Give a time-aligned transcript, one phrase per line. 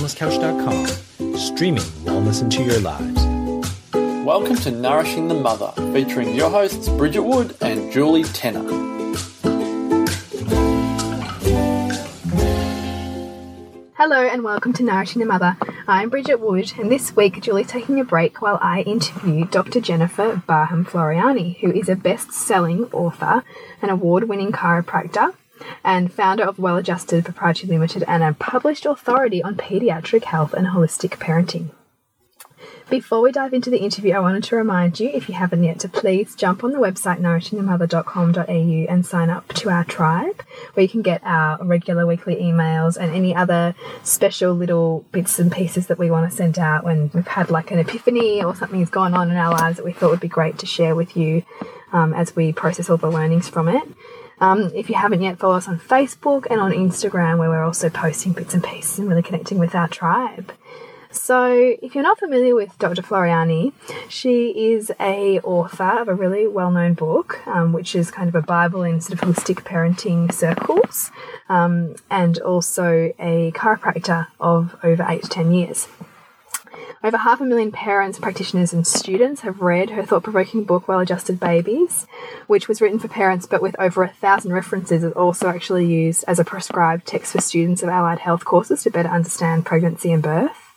[0.00, 3.22] wellnesscouch.com, streaming wellness into your lives.
[4.24, 8.62] Welcome to Nourishing the Mother, featuring your hosts Bridget Wood and Julie Tenner.
[13.94, 15.58] Hello and welcome to Nourishing the Mother.
[15.86, 19.82] I'm Bridget Wood, and this week Julie's taking a break while I interview Dr.
[19.82, 23.44] Jennifer Barham Floreani, who is a best selling author,
[23.82, 25.34] an award winning chiropractor,
[25.84, 30.68] and founder of Well Adjusted Proprietary Limited and a published authority on pediatric health and
[30.68, 31.70] holistic parenting.
[32.90, 35.78] Before we dive into the interview, I wanted to remind you, if you haven't yet,
[35.78, 40.42] to please jump on the website nourishingthemother.com.au and sign up to our tribe,
[40.74, 45.52] where you can get our regular weekly emails and any other special little bits and
[45.52, 48.90] pieces that we want to send out when we've had like an epiphany or something's
[48.90, 51.44] gone on in our lives that we thought would be great to share with you
[51.92, 53.84] um, as we process all the learnings from it.
[54.40, 57.90] Um, if you haven't yet, follow us on Facebook and on Instagram, where we're also
[57.90, 60.52] posting bits and pieces and really connecting with our tribe.
[61.12, 63.02] So, if you're not familiar with Dr.
[63.02, 63.72] Floreani,
[64.08, 68.42] she is a author of a really well-known book, um, which is kind of a
[68.42, 71.10] Bible in sort of holistic parenting circles,
[71.48, 75.88] um, and also a chiropractor of over eight to ten years.
[77.02, 80.98] Over half a million parents, practitioners, and students have read her thought provoking book, Well
[80.98, 82.06] Adjusted Babies,
[82.46, 85.02] which was written for parents but with over a thousand references.
[85.02, 88.90] is also actually used as a prescribed text for students of allied health courses to
[88.90, 90.76] better understand pregnancy and birth.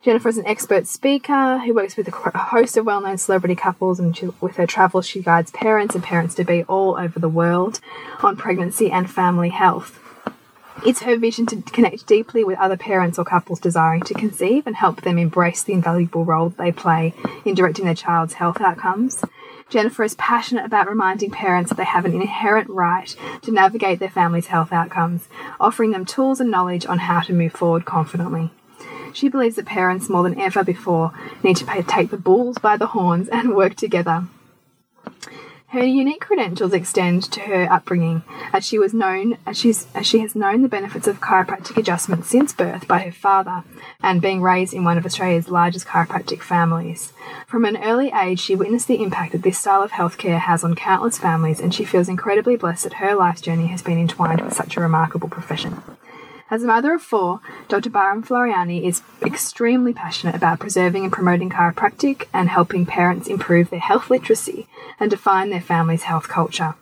[0.00, 4.00] Jennifer is an expert speaker who works with a host of well known celebrity couples,
[4.00, 7.80] and with her travels, she guides parents and parents to be all over the world
[8.22, 10.09] on pregnancy and family health.
[10.86, 14.74] It's her vision to connect deeply with other parents or couples desiring to conceive and
[14.74, 17.12] help them embrace the invaluable role they play
[17.44, 19.22] in directing their child's health outcomes.
[19.68, 24.08] Jennifer is passionate about reminding parents that they have an inherent right to navigate their
[24.08, 25.28] family's health outcomes,
[25.60, 28.50] offering them tools and knowledge on how to move forward confidently.
[29.12, 32.88] She believes that parents, more than ever before, need to take the bulls by the
[32.88, 34.28] horns and work together
[35.70, 40.18] her unique credentials extend to her upbringing, as she was known as, she's, as she
[40.18, 43.62] has known the benefits of chiropractic adjustment since birth by her father,
[44.02, 47.12] and being raised in one of Australia's largest chiropractic families.
[47.46, 50.74] From an early age, she witnessed the impact that this style of healthcare has on
[50.74, 54.54] countless families, and she feels incredibly blessed that her life's journey has been entwined with
[54.54, 55.82] such a remarkable profession.
[56.50, 57.90] As a mother of four, Dr.
[57.90, 63.78] Barham Floreani is extremely passionate about preserving and promoting chiropractic and helping parents improve their
[63.78, 64.66] health literacy
[64.98, 66.74] and define their family's health culture.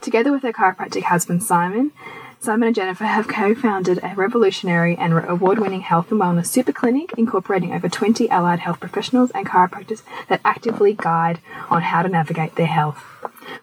[0.00, 1.92] Together with her chiropractic husband Simon,
[2.40, 6.72] Simon and Jennifer have co founded a revolutionary and award winning health and wellness super
[6.72, 12.08] clinic incorporating over 20 allied health professionals and chiropractors that actively guide on how to
[12.08, 13.04] navigate their health.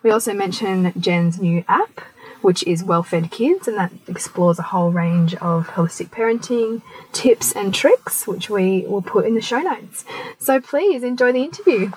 [0.04, 2.02] We also mention Jen's new app,
[2.42, 7.52] which is Well Fed Kids, and that explores a whole range of holistic parenting tips
[7.54, 10.06] and tricks, which we will put in the show notes.
[10.38, 11.92] So please enjoy the interview.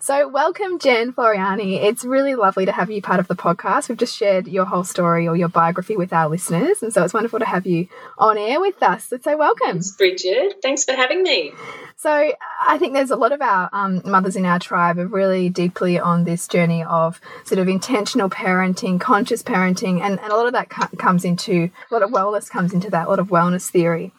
[0.00, 1.82] So, welcome, Jen Floreani.
[1.82, 3.88] It's really lovely to have you part of the podcast.
[3.88, 7.14] We've just shared your whole story or your biography with our listeners, and so it's
[7.14, 9.10] wonderful to have you on air with us.
[9.22, 9.66] So, welcome.
[9.80, 10.56] Thanks, Bridget.
[10.60, 11.54] Thanks for having me.
[12.04, 12.32] So,
[12.66, 15.98] I think there's a lot of our um, mothers in our tribe are really deeply
[15.98, 20.52] on this journey of sort of intentional parenting, conscious parenting, and, and a lot of
[20.52, 24.12] that comes into a lot of wellness comes into that, a lot of wellness theory.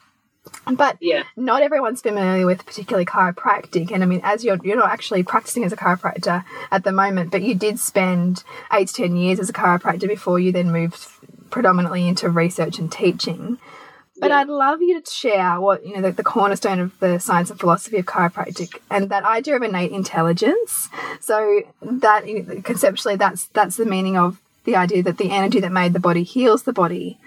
[0.68, 1.22] But yeah.
[1.36, 3.92] not everyone's familiar with particularly chiropractic.
[3.92, 6.42] And I mean, as you're, you're not actually practicing as a chiropractor
[6.72, 8.42] at the moment, but you did spend
[8.72, 11.06] eight to 10 years as a chiropractor before you then moved
[11.50, 13.58] predominantly into research and teaching.
[14.18, 14.38] But yeah.
[14.38, 17.60] I'd love you to share what, you know, the, the, cornerstone of the science and
[17.60, 20.88] philosophy of chiropractic and that idea of innate intelligence.
[21.20, 22.24] So that
[22.64, 26.22] conceptually, that's, that's the meaning of the idea that the energy that made the body
[26.22, 27.18] heals the body.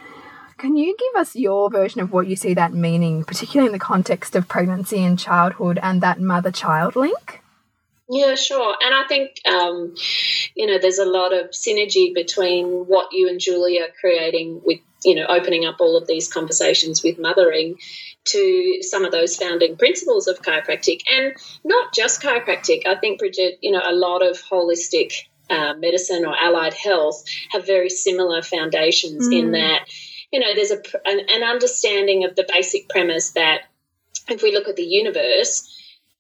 [0.57, 3.79] Can you give us your version of what you see that meaning, particularly in the
[3.79, 7.41] context of pregnancy and childhood and that mother child link?
[8.09, 8.75] Yeah, sure.
[8.81, 9.93] And I think, um,
[10.55, 14.79] you know, there's a lot of synergy between what you and Julie are creating with,
[15.03, 17.75] you know, opening up all of these conversations with mothering
[18.25, 21.33] to some of those founding principles of chiropractic and
[21.63, 22.85] not just chiropractic.
[22.85, 25.13] I think, Bridget, you know, a lot of holistic
[25.49, 29.39] uh, medicine or allied health have very similar foundations mm.
[29.39, 29.87] in that
[30.31, 33.61] you know, there's a, an, an understanding of the basic premise that
[34.27, 35.67] if we look at the universe,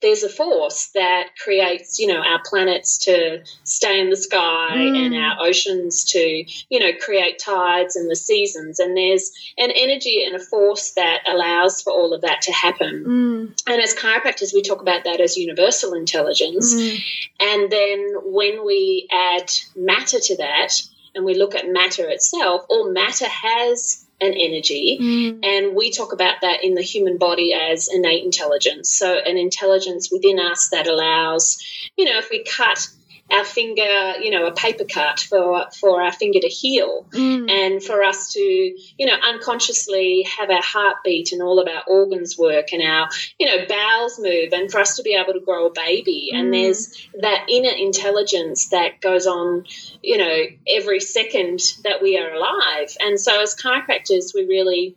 [0.01, 5.05] there's a force that creates, you know, our planets to stay in the sky mm.
[5.05, 8.79] and our oceans to, you know, create tides and the seasons.
[8.79, 13.03] And there's an energy and a force that allows for all of that to happen.
[13.05, 13.61] Mm.
[13.67, 16.73] And as chiropractors, we talk about that as universal intelligence.
[16.73, 16.99] Mm.
[17.41, 20.81] And then when we add matter to that,
[21.15, 24.97] and we look at matter itself, all matter has an energy.
[25.01, 25.45] Mm.
[25.45, 28.89] And we talk about that in the human body as innate intelligence.
[28.89, 31.61] So, an intelligence within us that allows,
[31.97, 32.87] you know, if we cut
[33.31, 37.49] our finger, you know, a paper cut for for our finger to heal, mm.
[37.49, 42.37] and for us to, you know, unconsciously have our heartbeat and all of our organs
[42.37, 43.09] work and our,
[43.39, 46.31] you know, bowels move, and for us to be able to grow a baby.
[46.33, 46.39] Mm.
[46.39, 49.65] And there's that inner intelligence that goes on,
[50.01, 52.95] you know, every second that we are alive.
[52.99, 54.95] And so, as chiropractors, we really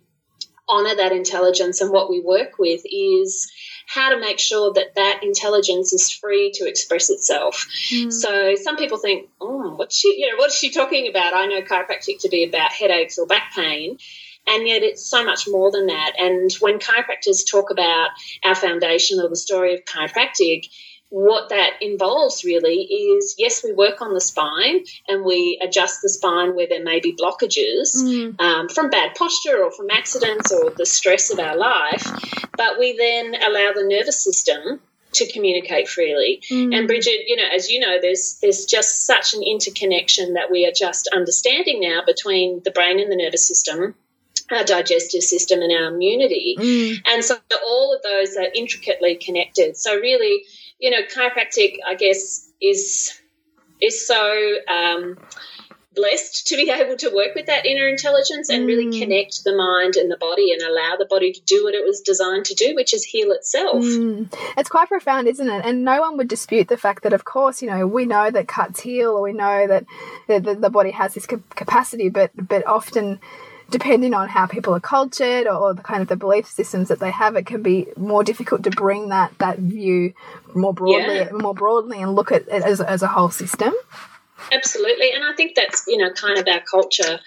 [0.69, 3.51] honor that intelligence, and what we work with is
[3.87, 7.67] how to make sure that that intelligence is free to express itself.
[7.93, 8.13] Mm.
[8.13, 11.35] So some people think, oh, what's she, you know, what is she talking about?
[11.35, 13.99] I know chiropractic to be about headaches or back pain.
[14.47, 16.15] And yet it's so much more than that.
[16.19, 18.11] And when chiropractors talk about
[18.45, 20.69] our foundation or the story of chiropractic,
[21.13, 26.09] what that involves really is yes, we work on the spine and we adjust the
[26.09, 28.41] spine where there may be blockages mm.
[28.41, 32.07] um, from bad posture or from accidents or the stress of our life,
[32.57, 34.81] but we then allow the nervous system
[35.13, 36.41] to communicate freely.
[36.51, 36.75] Mm.
[36.75, 40.67] And Bridget, you know, as you know, there's there's just such an interconnection that we
[40.67, 43.95] are just understanding now between the brain and the nervous system
[44.51, 46.57] our digestive system and our immunity.
[46.59, 46.97] Mm.
[47.07, 49.77] And so all of those are intricately connected.
[49.77, 50.45] So really,
[50.83, 53.19] you know, chiropractic, I guess, is
[53.81, 55.17] is so um,
[55.95, 58.67] blessed to be able to work with that inner intelligence and mm.
[58.67, 61.85] really connect the mind and the body and allow the body to do what it
[61.85, 63.85] was designed to do, which is heal itself.
[63.85, 64.33] Mm.
[64.57, 65.65] It's quite profound, isn't it?
[65.65, 68.49] And no one would dispute the fact that, of course, you know, we know that
[68.49, 69.87] cuts heal, or we know that
[70.27, 73.21] the, the, the body has this capacity, but but often
[73.73, 77.11] depending on how people are cultured or the kind of the belief systems that they
[77.11, 80.13] have, it can be more difficult to bring that that view
[80.55, 81.33] more broadly, yeah.
[81.33, 83.73] more broadly, and look at it as, as a whole system.
[84.53, 87.19] Absolutely, and I think that's you know kind of our culture.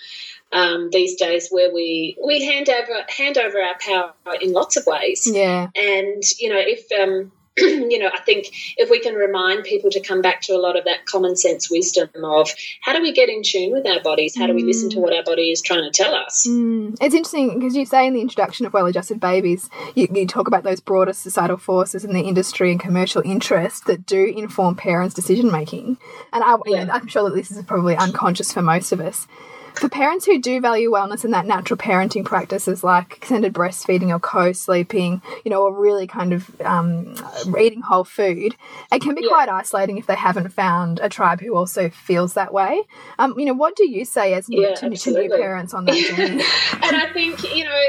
[0.53, 4.85] Um, these days where we we hand over hand over our power in lots of
[4.85, 5.27] ways.
[5.29, 5.67] Yeah.
[5.75, 8.47] And you know, if um, you know, I think
[8.77, 11.71] if we can remind people to come back to a lot of that common sense
[11.71, 12.49] wisdom of
[12.81, 14.37] how do we get in tune with our bodies?
[14.37, 14.67] How do we mm.
[14.67, 16.45] listen to what our body is trying to tell us?
[16.47, 16.97] Mm.
[16.99, 20.47] It's interesting because you say in the introduction of Well Adjusted Babies, you, you, talk
[20.47, 25.13] about those broader societal forces and the industry and commercial interests that do inform parents'
[25.13, 25.97] decision making.
[26.33, 26.87] And I, yeah.
[26.91, 29.27] I'm sure that this is probably unconscious for most of us
[29.75, 34.19] for parents who do value wellness and that natural parenting practices like extended breastfeeding or
[34.19, 37.15] co-sleeping, you know, or really kind of um,
[37.59, 38.55] eating whole food,
[38.91, 39.29] it can be yeah.
[39.29, 42.81] quite isolating if they haven't found a tribe who also feels that way.
[43.19, 45.95] Um, you know, what do you say as yeah, to, to new parents on that
[45.95, 46.43] journey?
[46.83, 47.81] and I think, you know,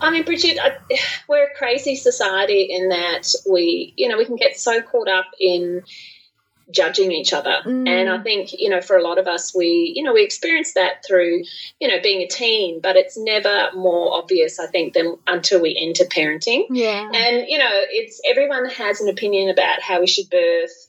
[0.00, 0.78] I mean, Bridget, I,
[1.28, 5.26] we're a crazy society in that we, you know, we can get so caught up
[5.38, 5.82] in
[6.70, 7.56] judging each other.
[7.64, 7.88] Mm.
[7.88, 10.74] And I think, you know, for a lot of us, we, you know, we experience
[10.74, 11.44] that through,
[11.80, 15.76] you know, being a teen, but it's never more obvious, I think, than until we
[15.80, 16.64] enter parenting.
[16.70, 17.10] Yeah.
[17.12, 20.88] And, you know, it's everyone has an opinion about how we should birth,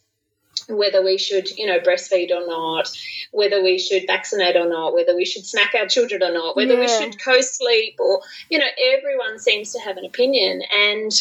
[0.69, 2.91] whether we should, you know, breastfeed or not,
[3.31, 6.73] whether we should vaccinate or not, whether we should smack our children or not, whether
[6.73, 6.81] yeah.
[6.81, 10.61] we should co sleep or, you know, everyone seems to have an opinion.
[10.73, 11.11] And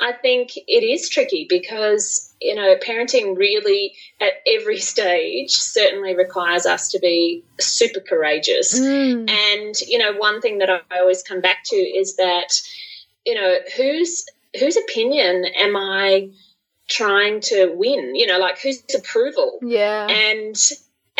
[0.00, 6.66] I think it is tricky because, you know, parenting really at every stage certainly requires
[6.66, 8.78] us to be super courageous.
[8.78, 9.30] Mm.
[9.30, 12.60] And, you know, one thing that I always come back to is that,
[13.24, 14.26] you know, whose
[14.58, 16.30] whose opinion am I
[16.88, 18.14] trying to win?
[18.14, 19.58] You know, like whose approval?
[19.62, 20.06] Yeah.
[20.08, 20.56] And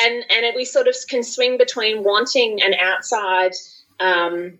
[0.01, 3.53] and and we sort of can swing between wanting an outside
[4.01, 4.59] um,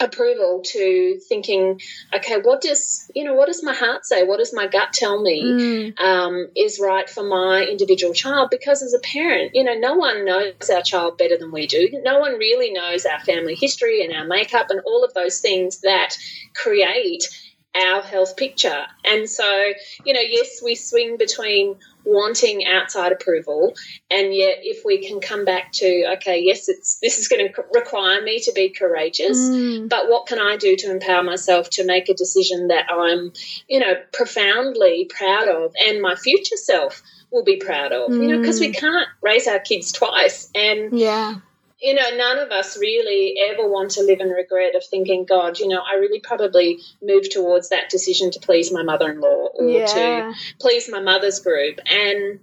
[0.00, 1.80] approval to thinking,
[2.14, 4.24] okay, what does you know, what does my heart say?
[4.24, 6.00] What does my gut tell me mm.
[6.00, 8.48] um, is right for my individual child?
[8.50, 11.88] Because as a parent, you know, no one knows our child better than we do.
[12.02, 15.80] No one really knows our family history and our makeup and all of those things
[15.80, 16.16] that
[16.54, 17.28] create
[17.76, 18.84] our health picture.
[19.04, 19.72] And so,
[20.04, 23.74] you know, yes, we swing between wanting outside approval
[24.10, 27.64] and yet if we can come back to okay yes it's this is going to
[27.72, 29.88] require me to be courageous mm.
[29.88, 33.32] but what can i do to empower myself to make a decision that i'm
[33.68, 38.22] you know profoundly proud of and my future self will be proud of mm.
[38.22, 38.76] you know because we mm.
[38.76, 41.36] can't raise our kids twice and yeah
[41.84, 45.58] you know, none of us really ever want to live in regret of thinking, God,
[45.58, 49.48] you know, I really probably moved towards that decision to please my mother in law
[49.54, 49.84] or yeah.
[49.84, 51.80] to please my mother's group.
[51.84, 52.40] And,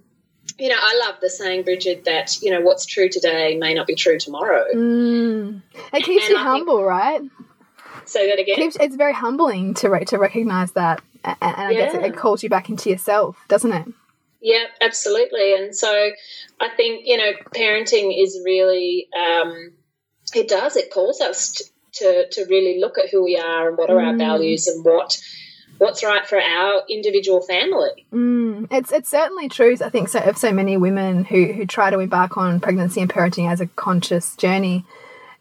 [0.60, 3.88] you know, I love the saying, Bridget, that, you know, what's true today may not
[3.88, 4.64] be true tomorrow.
[4.72, 5.62] Mm.
[5.92, 7.20] It keeps and you I humble, think, right?
[8.04, 8.60] Say that again.
[8.60, 11.02] It's, it's very humbling to, to recognize that.
[11.24, 11.86] And I yeah.
[11.86, 13.88] guess it, it calls you back into yourself, doesn't it?
[14.42, 15.54] Yeah, absolutely.
[15.54, 16.10] And so
[16.60, 19.72] I think, you know, parenting is really, um,
[20.34, 21.62] it does, it calls us
[21.94, 24.18] to to really look at who we are and what are our Mm.
[24.18, 25.20] values and what
[25.78, 28.06] what's right for our individual family.
[28.12, 29.76] Mm, it's it's certainly true.
[29.84, 33.12] I think so of so many women who who try to embark on pregnancy and
[33.12, 34.84] parenting as a conscious journey,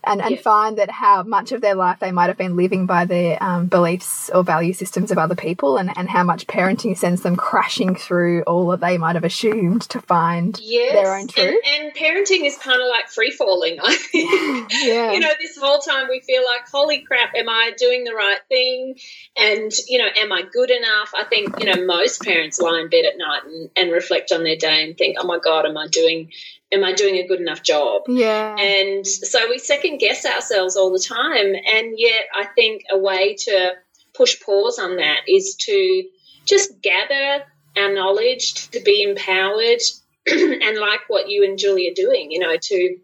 [0.03, 0.41] and and Yeah.
[0.41, 3.67] find that how much of their life they might have been living by their um,
[3.67, 7.95] beliefs or value systems of other people, and and how much parenting sends them crashing
[7.95, 11.55] through all that they might have assumed to find Yes, their own truth.
[11.65, 13.77] And, and parenting is kind of like free falling.
[13.83, 14.71] I think.
[14.83, 15.11] yeah.
[15.13, 18.39] you know, this whole time we feel like, holy crap, am I doing the right
[18.47, 18.95] thing?
[19.37, 21.11] And, you know, am I good enough?
[21.15, 24.43] I think, you know, most parents lie in bed at night and, and reflect on
[24.43, 26.31] their day and think, oh my God, am I doing
[26.71, 28.03] am I doing a good enough job?
[28.07, 28.55] yeah.
[28.57, 31.53] And so we second guess ourselves all the time.
[31.53, 33.73] And yet I think a way to
[34.13, 36.03] push pause on that is to
[36.45, 37.43] just gather
[37.77, 39.81] our knowledge, to be empowered,
[40.27, 42.97] and like what you and Julie are doing, you know, to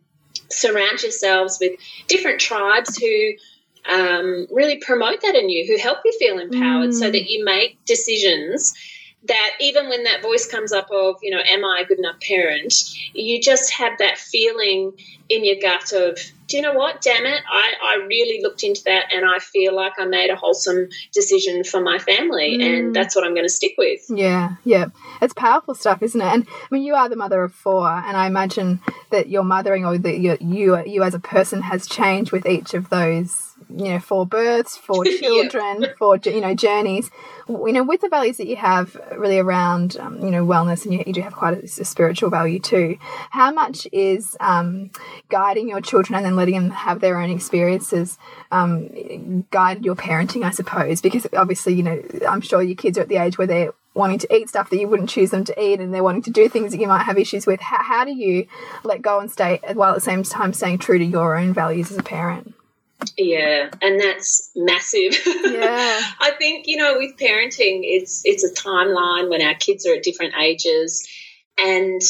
[0.50, 3.32] surround yourselves with different tribes who
[3.90, 7.12] um, really promote that in you, who help you feel empowered so Mm.
[7.14, 8.74] that you make decisions
[9.24, 12.20] that even when that voice comes up of, you know, am I a good enough
[12.22, 12.74] parent,
[13.14, 14.94] you just have that feeling
[15.30, 18.84] in your gut of, do you know what, damn it, I, I really looked into
[18.86, 22.62] that and I feel like I made a wholesome decision for my family Mm.
[22.64, 24.06] and that's what I'm going to stick with.
[24.10, 24.86] Yeah, yeah.
[25.22, 26.26] It's powerful stuff, isn't it?
[26.26, 29.86] And I mean, you are the mother of four, and I imagine that your mothering
[29.86, 33.86] or that you, you, you as a person has changed with each of those, you
[33.86, 35.20] know, four births, four Yeah.
[35.20, 37.10] children, four, you know, journeys.
[37.50, 40.94] You know, with the values that you have really around, um, you know, wellness, and
[40.94, 42.98] you, you do have quite a, a spiritual value too.
[43.32, 44.92] How much is um,
[45.30, 48.18] guiding your children and then letting them have their own experiences
[48.52, 51.02] um, guide your parenting, I suppose?
[51.02, 54.20] Because obviously, you know, I'm sure your kids are at the age where they're wanting
[54.20, 56.48] to eat stuff that you wouldn't choose them to eat and they're wanting to do
[56.48, 57.60] things that you might have issues with.
[57.60, 58.46] How, how do you
[58.84, 61.92] let go and stay while at the same time staying true to your own values
[61.92, 62.54] as a parent?
[63.16, 65.16] Yeah, and that's massive.
[65.25, 66.01] Yeah.
[66.20, 70.04] I think you know with parenting, it's it's a timeline when our kids are at
[70.04, 71.08] different ages,
[71.60, 72.01] and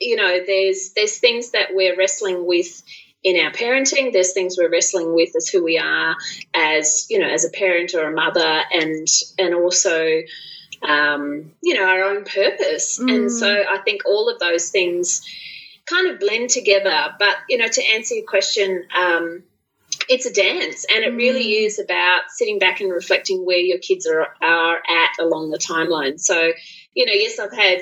[0.00, 2.82] you know there's there's things that we're wrestling with
[3.24, 4.12] in our parenting.
[4.12, 6.14] There's things we're wrestling with as who we are
[6.54, 9.08] as you know as a parent or a mother, and
[9.38, 10.22] and also
[10.82, 12.98] um, you know our own purpose.
[12.98, 13.14] Mm.
[13.14, 15.26] And so I think all of those things
[15.86, 17.14] kind of blend together.
[17.18, 18.84] But you know to answer your question.
[18.94, 19.42] Um,
[20.08, 21.66] it's a dance and it really Mm.
[21.66, 26.18] is about sitting back and reflecting where your kids are, are at along the timeline
[26.18, 26.52] so
[26.94, 27.80] you know yes i've had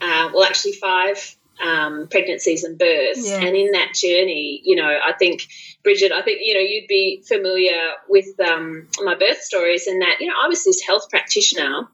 [0.00, 3.40] uh, well actually five um, pregnancies and births Yeah.
[3.44, 5.46] and in that journey you know i think
[5.84, 10.16] bridget i think you know you'd be familiar with um, my birth stories and that
[10.20, 11.88] you know i was this health practitioner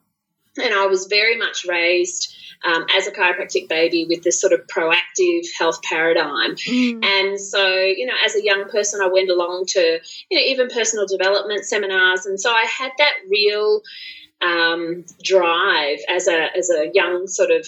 [0.62, 2.34] and i was very much raised
[2.64, 7.04] um, as a chiropractic baby with this sort of proactive health paradigm Mm.
[7.04, 10.00] and so, you know, as a young person, I went along to,
[10.30, 12.26] you know, even personal development seminars.
[12.26, 13.82] And so I had that real
[14.40, 17.66] um, drive as a, as a young sort of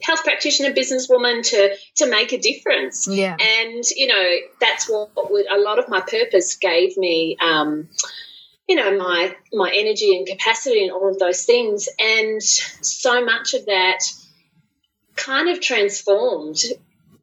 [0.00, 3.08] health practitioner, businesswoman to, to make a difference.
[3.08, 3.36] Yeah.
[3.38, 7.88] And, you know, that's what would, a lot of my purpose gave me, um,
[8.68, 11.88] you know, my, my energy and capacity and all of those things.
[11.98, 14.00] And so much of that
[15.16, 16.62] kind of transformed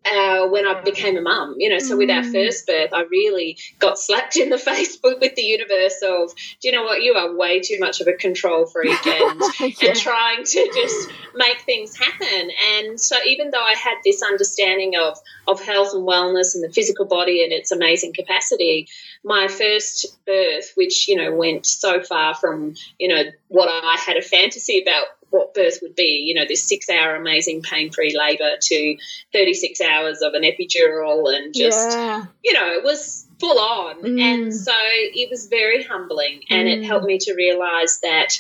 [0.06, 2.32] uh, when I became a mum, you know, so with our Mm.
[2.32, 6.68] first birth, I really got slapped in the face with with the universe of, do
[6.70, 9.90] you know what, you are way too much of a control freak and, Yeah.
[9.90, 12.52] and trying to just make things happen.
[12.76, 16.72] And so even though I had this understanding of, of health and wellness and the
[16.72, 18.88] physical body and its amazing capacity,
[19.24, 24.18] my first birth, which, you know, went so far from, you know, what I had
[24.18, 25.06] a fantasy about
[25.36, 28.98] what birth would be, you know, this six hour amazing pain free labour to
[29.34, 32.26] 36 hours of an epidural and just, yeah.
[32.44, 34.02] you know, it was full on.
[34.02, 34.22] Mm.
[34.22, 36.78] And so it was very humbling and Mm.
[36.78, 38.40] it helped me to realise that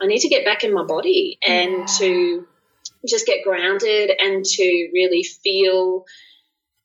[0.00, 1.86] I need to get back in my body and Yeah.
[1.98, 2.46] to
[3.06, 6.06] just get grounded and to really feel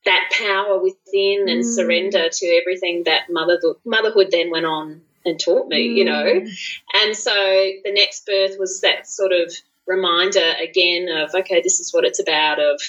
[0.05, 1.75] that power within and Mm.
[1.75, 6.23] surrender to everything that motherhood, motherhood then went on and taught me, you know.
[6.23, 6.49] Mm.
[6.95, 9.53] And so the next birth was that sort of
[9.87, 12.81] reminder again of, okay, this is what it's about, of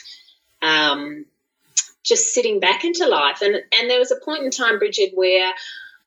[0.63, 1.27] um,
[2.03, 3.43] just sitting back into life.
[3.43, 5.53] And, and there was a point in time, Bridget, where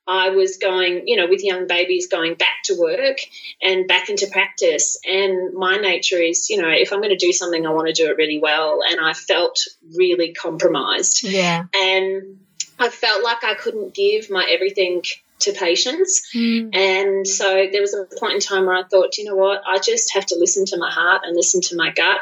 [0.06, 3.18] I was going, you know, with young babies going back to work
[3.60, 4.98] and back into practice.
[5.04, 7.92] And my nature is, you know, if I'm going to do something, I want to
[7.92, 8.80] do it really well.
[8.90, 9.60] And I felt
[9.94, 11.24] really compromised.
[11.24, 11.64] Yeah.
[11.74, 12.40] And
[12.78, 15.02] I felt like I couldn't give my everything
[15.40, 16.30] to patients.
[16.34, 16.74] Mm.
[16.74, 19.78] And so there was a point in time where I thought, you know what, I
[19.78, 22.20] just have to listen to my heart and listen to my gut.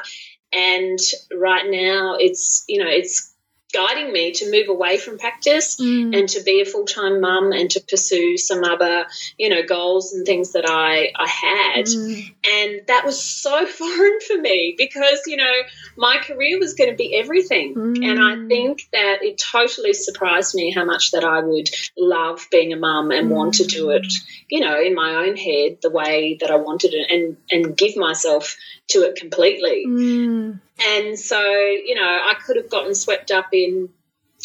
[0.52, 0.98] And
[1.34, 3.34] right now it's, you know, it's
[3.72, 6.16] guiding me to move away from practice mm.
[6.16, 9.06] and to be a full-time mum and to pursue some other
[9.38, 12.34] you know goals and things that i i had mm.
[12.48, 15.52] and that was so foreign for me because you know
[15.96, 18.08] my career was going to be everything mm.
[18.08, 21.68] and i think that it totally surprised me how much that i would
[21.98, 24.06] love being a mum and want to do it
[24.48, 27.96] you know in my own head the way that i wanted it and and give
[27.96, 28.56] myself
[28.88, 30.60] to it completely mm.
[30.78, 33.88] And so, you know, I could have gotten swept up in,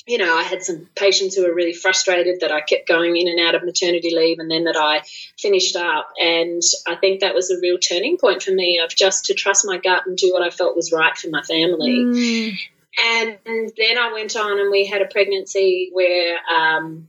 [0.07, 3.27] you know, I had some patients who were really frustrated that I kept going in
[3.27, 5.01] and out of maternity leave and then that I
[5.37, 6.11] finished up.
[6.21, 9.65] And I think that was a real turning point for me of just to trust
[9.65, 11.99] my gut and do what I felt was right for my family.
[11.99, 12.57] Mm.
[12.99, 17.07] And, then I went on and we had a pregnancy where um,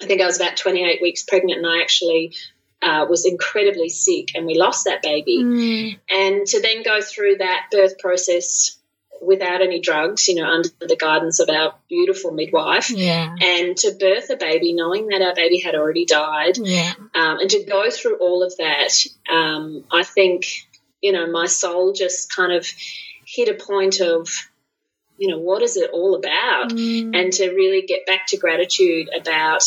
[0.00, 2.34] I think I was about 28 weeks pregnant and I actually
[2.82, 5.42] uh, was incredibly sick and we lost that baby.
[5.42, 5.98] Mm.
[6.10, 8.76] And to then go through that birth process
[9.20, 13.34] without any drugs, you know, under the guidance of our beautiful midwife, yeah.
[13.40, 16.92] and to birth a baby knowing that our baby had already died, yeah.
[17.14, 18.92] um, and to go through all of that,
[19.28, 20.46] um, I think,
[21.02, 22.64] you know, my soul just kind of
[23.26, 24.28] hit a point of,
[25.16, 26.70] you know, what is it all about?
[26.70, 27.20] Mm.
[27.20, 29.64] And to really get back to gratitude about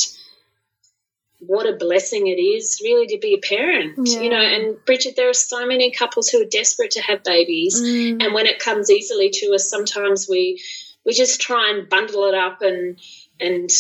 [1.48, 4.21] what a blessing it is really to be a parent yeah.
[4.21, 7.81] you know and bridget there are so many couples who are desperate to have babies
[7.81, 8.24] mm.
[8.24, 10.62] and when it comes easily to us sometimes we
[11.03, 13.00] we just try and bundle it up and
[13.39, 13.71] and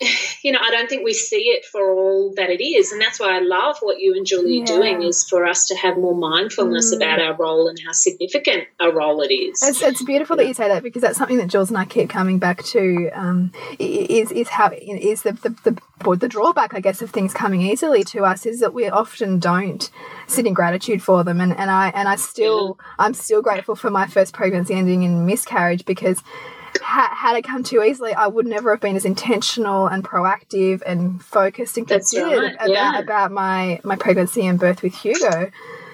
[0.42, 2.92] you know, I don't think we see it for all that it is.
[2.92, 4.62] And that's why I love what you and Julie yeah.
[4.62, 6.96] are doing is for us to have more mindfulness mm.
[6.96, 9.62] about our role and how significant a role it is.
[9.62, 10.42] It's, it's beautiful yeah.
[10.42, 13.10] that you say that because that's something that Jules and I keep coming back to
[13.12, 15.50] um, is, is how is the, the,
[16.04, 19.38] the, the drawback, I guess, of things coming easily to us is that we often
[19.38, 19.90] don't
[20.26, 21.40] sit in gratitude for them.
[21.40, 22.94] And, and I, and I still, yeah.
[22.98, 26.22] I'm still grateful for my first pregnancy ending in miscarriage because
[26.82, 30.82] had, had it come too easily, I would never have been as intentional and proactive
[30.84, 32.54] and focused and considered right.
[32.54, 32.98] about, yeah.
[32.98, 35.50] about my, my pregnancy and birth with Hugo.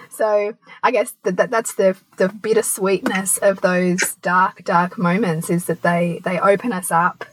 [0.09, 5.65] So I guess that, that that's the the bittersweetness of those dark dark moments is
[5.65, 7.23] that they they open us up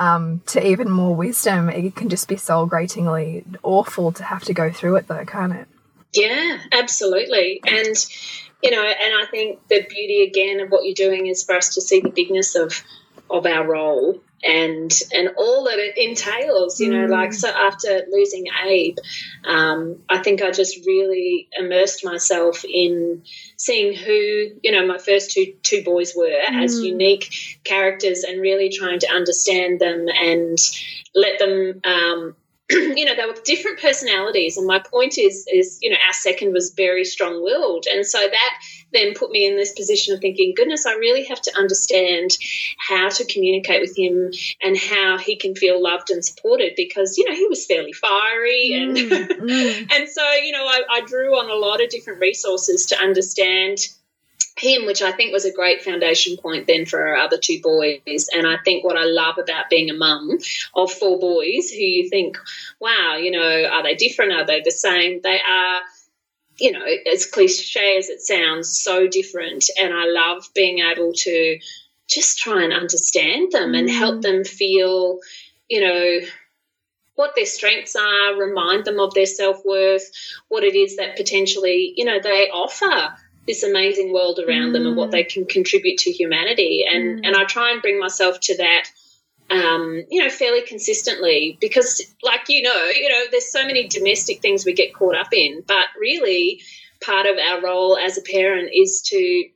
[0.00, 1.70] um, to even more wisdom.
[1.70, 5.52] It can just be soul gratingly awful to have to go through it though, can't
[5.52, 5.68] it?
[6.12, 7.60] Yeah, absolutely.
[7.66, 7.96] And
[8.64, 11.74] you know, and I think the beauty again of what you're doing is for us
[11.74, 12.82] to see the bigness of
[13.30, 17.10] of our role and and all that it entails you know mm.
[17.10, 18.98] like so after losing abe
[19.46, 23.22] um, i think i just really immersed myself in
[23.56, 26.62] seeing who you know my first two two boys were mm.
[26.62, 27.32] as unique
[27.64, 30.58] characters and really trying to understand them and
[31.14, 32.36] let them um,
[32.70, 34.56] you know, they were different personalities.
[34.56, 37.86] And my point is, is, you know, our second was very strong willed.
[37.92, 38.54] And so that
[38.92, 42.30] then put me in this position of thinking, goodness, I really have to understand
[42.78, 47.28] how to communicate with him and how he can feel loved and supported because, you
[47.28, 48.72] know, he was fairly fiery.
[48.74, 49.92] And, mm, mm.
[49.94, 53.78] and so, you know, I, I drew on a lot of different resources to understand
[54.56, 58.28] him, which I think was a great foundation point then for our other two boys.
[58.32, 60.38] And I think what I love about being a mum
[60.74, 62.38] of four boys who you think,
[62.80, 64.32] wow, you know, are they different?
[64.32, 65.20] Are they the same?
[65.22, 65.80] They are,
[66.58, 69.64] you know, as cliche as it sounds, so different.
[69.80, 71.58] And I love being able to
[72.08, 73.78] just try and understand them mm.
[73.78, 75.18] and help them feel,
[75.68, 76.20] you know,
[77.16, 80.10] what their strengths are, remind them of their self worth,
[80.48, 83.14] what it is that potentially, you know, they offer
[83.46, 84.72] this amazing world around mm.
[84.74, 86.84] them and what they can contribute to humanity.
[86.88, 87.26] And mm.
[87.26, 88.88] and I try and bring myself to that
[89.50, 94.40] um, you know, fairly consistently because, like you know, you know, there's so many domestic
[94.40, 96.62] things we get caught up in, but really,
[97.04, 99.48] part of our role as a parent is to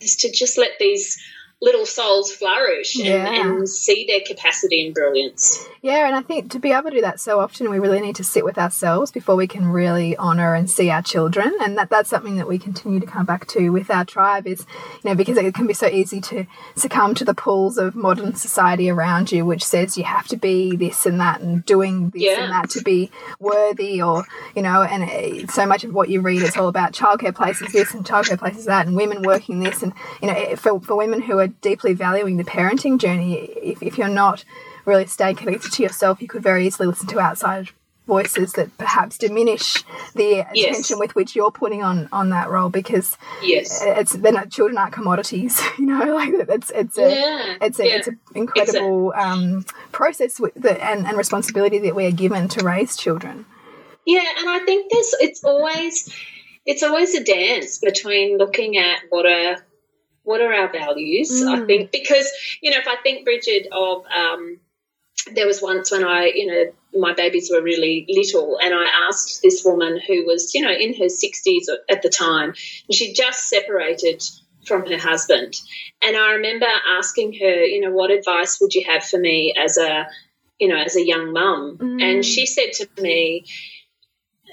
[0.00, 1.22] is to just let these
[1.62, 3.28] little souls flourish yeah.
[3.28, 5.64] and, and, see their capacity and brilliance.
[5.80, 8.16] Yeah, and I think to be able to do that so often, we really need
[8.16, 11.54] to sit with ourselves before we can really honour and see our children.
[11.62, 14.66] And that, that's something that we continue to come back to with our tribe is,
[15.02, 18.34] you know, because it can be so easy to succumb to the pulls of modern
[18.34, 22.22] society around you, which says you have to be this and that and doing this
[22.22, 22.42] yeah.
[22.42, 26.42] and that to be worthy or, you know, and so much of what you read
[26.42, 29.82] is all about childcare places this and childcare places that and women working this.
[29.82, 33.98] And, you know, for, for women who are deeply valuing the parenting journey, if, if
[33.98, 34.44] you're not
[34.84, 37.70] really staying connected to yourself, you could very easily listen to outside
[38.06, 39.82] voices that perhaps diminish
[40.14, 40.70] the yes.
[40.70, 44.78] attention with which you're putting on on that role because yes it's they're not children
[44.78, 47.56] aren't commodities you know like it's it's a yeah.
[47.60, 47.96] it's a yeah.
[47.96, 52.96] it's an incredible um, process that, and, and responsibility that we are given to raise
[52.96, 53.44] children
[54.04, 56.14] yeah and i think there's it's always
[56.64, 59.56] it's always a dance between looking at what a
[60.26, 61.30] what are our values?
[61.30, 61.62] Mm.
[61.62, 64.58] I think because you know if I think Bridget of um,
[65.32, 66.64] there was once when I you know
[67.00, 70.94] my babies were really little and I asked this woman who was you know in
[70.94, 74.22] her 60s at the time and she just separated
[74.66, 75.54] from her husband
[76.04, 76.66] and I remember
[76.98, 80.06] asking her you know what advice would you have for me as a
[80.58, 82.02] you know as a young mum Mm.
[82.02, 83.44] and she said to me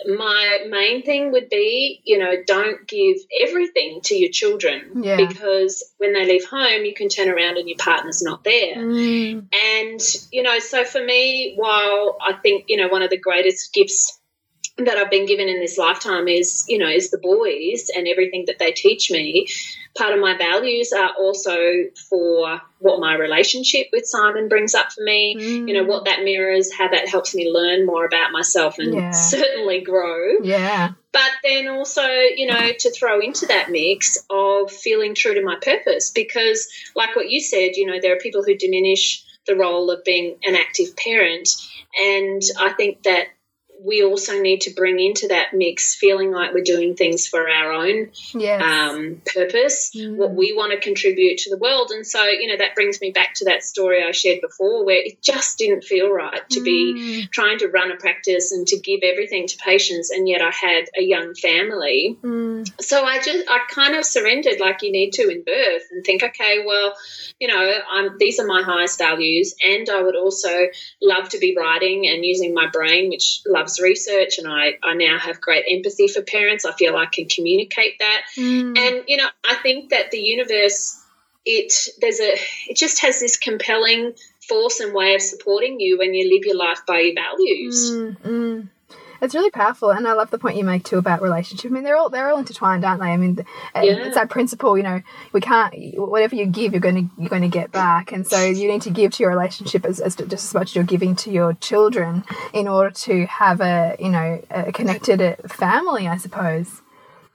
[0.05, 5.17] my main thing would be, you know, don't give everything to your children Yeah.
[5.17, 8.75] because when they leave home, you can turn around and your partner's not there.
[8.75, 9.47] Mm.
[9.53, 10.01] And,
[10.31, 14.19] you know, so for me, while I think, you know, one of the greatest gifts
[14.77, 18.45] that I've been given in this lifetime is, you know, is the boys and everything
[18.47, 19.47] that they teach me.
[19.95, 21.55] Part of my values are also
[22.09, 25.67] for what my relationship with Simon brings up for me, Mm.
[25.67, 29.11] you know, what that mirrors, how that helps me learn more about myself and Yeah.
[29.35, 30.93] certainly grow Yeah.
[31.11, 35.57] but then also you know to throw into that mix of feeling true to my
[35.61, 39.91] purpose because like what you said you know there are people who diminish the role
[39.91, 41.49] of being an active parent
[42.01, 43.27] and i think that
[43.83, 47.71] we also need to bring into that mix feeling like we're doing things for our
[47.73, 48.61] own Yes.
[48.61, 50.15] um, purpose, Mm.
[50.15, 51.91] what we want to contribute to the world.
[51.91, 55.01] And so, you know, that brings me back to that story I shared before where
[55.03, 57.31] it just didn't feel right to be Mm.
[57.31, 60.11] trying to run a practice and to give everything to patients.
[60.11, 62.17] And yet I had a young family.
[62.23, 62.69] Mm.
[62.81, 66.23] So I just, I kind of surrendered like you need to in birth and think,
[66.23, 66.93] okay, well,
[67.39, 69.55] you know, I'm, these are my highest values.
[69.63, 70.67] And I would also
[71.01, 74.37] love to be writing and using my brain, which loves research.
[74.37, 76.65] And I, I now have great empathy for parents.
[76.65, 78.21] I feel I can communicate that.
[78.37, 78.77] Mm.
[78.77, 81.01] And you know, I think that the universe,
[81.45, 82.33] it there's a
[82.69, 84.13] it just has this compelling
[84.47, 87.91] force and way of supporting you when you live your life by your values.
[87.91, 88.69] Mm, mm.
[89.23, 91.71] It's really powerful, and I love the point you make too about relationship.
[91.71, 93.07] I mean, they're all they're all intertwined, aren't they?
[93.07, 93.37] I mean,
[93.73, 93.83] Yeah.
[93.83, 94.77] it's that principle.
[94.77, 98.11] You know, we can't whatever you give, you're going to you're going to get back,
[98.11, 100.75] and so you need to give to your relationship as, as just as much as
[100.75, 105.35] you're giving to your children in order to have a you know a connected uh,
[105.47, 106.81] family, I suppose.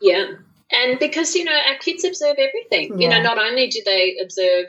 [0.00, 0.26] Yeah.
[0.70, 3.00] And because, you know, our kids observe everything.
[3.00, 4.66] You know, not only do they observe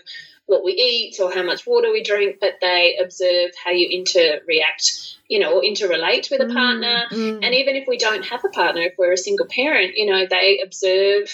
[0.50, 5.18] what we eat or how much water we drink, but they observe how you interact,
[5.28, 7.04] you know, or interrelate with a partner.
[7.12, 7.46] Mm.
[7.46, 10.26] And even if we don't have a partner, if we're a single parent, you know,
[10.28, 11.32] they observe,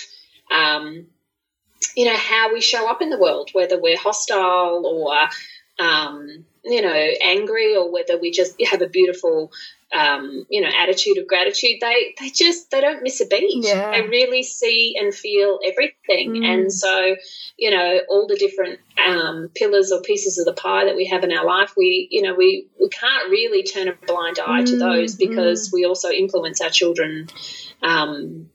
[0.52, 1.08] um,
[1.96, 6.82] you know, how we show up in the world, whether we're hostile or, um, you
[6.82, 9.52] know, angry or whether we just have a beautiful,
[9.96, 11.78] um, you know, attitude of gratitude.
[11.82, 13.66] They they just they don't miss a beat.
[13.66, 13.92] Yeah.
[13.92, 16.34] They really see and feel everything.
[16.34, 16.46] Mm.
[16.46, 17.16] And so,
[17.58, 21.24] you know, all the different um, pillars or pieces of the pie that we have
[21.24, 24.76] in our life, we you know we we can't really turn a blind eye to
[24.76, 27.30] Mm, those because we also influence our children.
[27.82, 28.50] Um,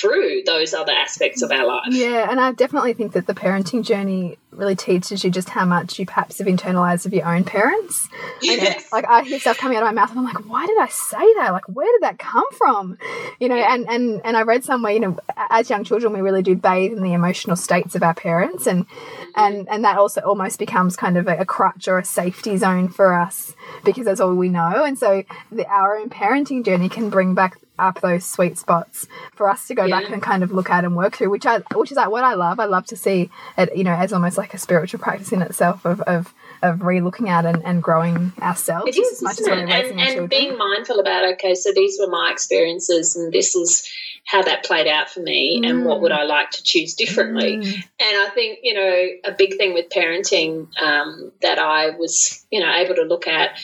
[0.00, 1.86] through those other aspects of our life.
[1.90, 5.98] Yeah, and I definitely think that the parenting journey really teaches you just how much
[5.98, 8.08] you perhaps have internalized of your own parents.
[8.14, 8.90] I Yes.
[8.92, 10.88] like I hear stuff coming out of my mouth, and I'm like, why did I
[10.88, 11.50] say that?
[11.52, 12.98] Like, where did that come from?
[13.38, 13.74] You know, Yeah.
[13.74, 15.18] and and and I read somewhere, you know,
[15.50, 18.86] as young children, we really do bathe in the emotional states of our parents, and
[18.88, 19.30] mm-hmm.
[19.36, 22.88] and and that also almost becomes kind of a, a crutch or a safety zone
[22.88, 23.54] for us
[23.84, 24.84] because that's all we know.
[24.84, 29.48] And so, the, our own parenting journey can bring back up those sweet spots for
[29.48, 31.90] us to go back and kind of look at and work through, which I which
[31.90, 32.60] is like what I love.
[32.60, 35.84] I love to see it, you know, as almost like a spiritual practice in itself
[35.84, 39.66] of of of re-looking at and, and growing ourselves It is, as much as we're
[39.66, 43.54] raising and, our and being mindful about okay, so these were my experiences, and this
[43.54, 43.88] is
[44.24, 47.58] how that played out for me, and what would I like to choose differently?
[47.58, 47.74] Mm.
[47.74, 52.60] And I think you know a big thing with parenting um, that I was you
[52.60, 53.58] know able to look at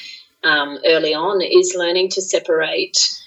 [0.44, 3.18] um, early on is learning to separate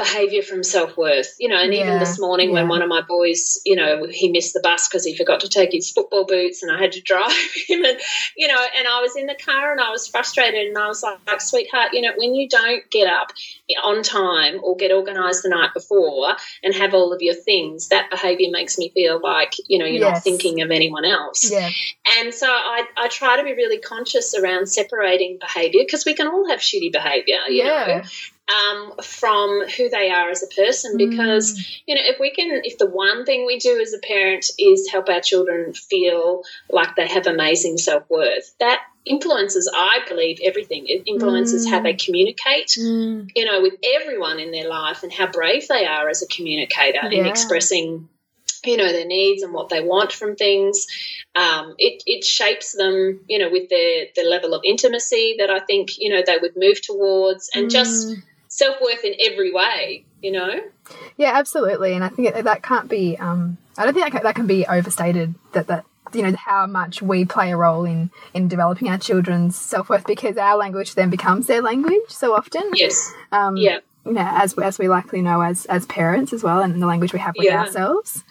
[0.00, 3.76] behavior from self-worth you know and even this morning when one of my boys you
[3.76, 6.80] know he missed the bus because he forgot to take his football boots and i
[6.80, 7.30] had to drive
[7.68, 7.98] him and
[8.36, 11.02] you know and i was in the car and i was frustrated and i was
[11.02, 13.28] like, like sweetheart you know when you don't get up
[13.84, 16.28] on time or get organized the night before
[16.62, 20.08] and have all of your things that behavior makes me feel like you know you're
[20.08, 21.50] not thinking of anyone else.
[21.50, 21.68] Yeah,
[22.18, 26.28] and so I, I try to be really conscious around separating behavior because we can
[26.28, 28.02] all have shitty behavior, you yeah, know,
[28.50, 30.96] um, from who they are as a person.
[30.96, 34.46] Because, you know, if we can, if the one thing we do as a parent
[34.58, 40.40] is help our children feel like they have amazing self worth, that influences, I believe,
[40.44, 40.84] everything.
[40.86, 43.30] It influences how they communicate, Mm.
[43.34, 47.06] you know, with everyone in their life and how brave they are as a communicator
[47.10, 48.08] in expressing
[48.64, 50.86] you know their needs and what they want from things
[51.36, 55.60] um, it, it shapes them you know with their the level of intimacy that i
[55.60, 58.16] think you know they would move towards and just
[58.50, 58.52] Mm.
[58.52, 60.60] self-worth in every way you know?
[61.16, 61.94] Yeah, absolutely.
[61.94, 64.66] And I think that can't be, um, I don't think that can, that can be
[64.66, 68.98] overstated that, that, you know, how much we play a role in, in developing our
[68.98, 72.62] children's self worth because our language then becomes their language so often.
[72.74, 73.12] Yes.
[73.32, 73.78] Um, yeah.
[74.04, 77.12] You know, as, as we likely know as, as parents as well, and the language
[77.12, 77.60] we have with Yeah.
[77.60, 78.24] ourselves.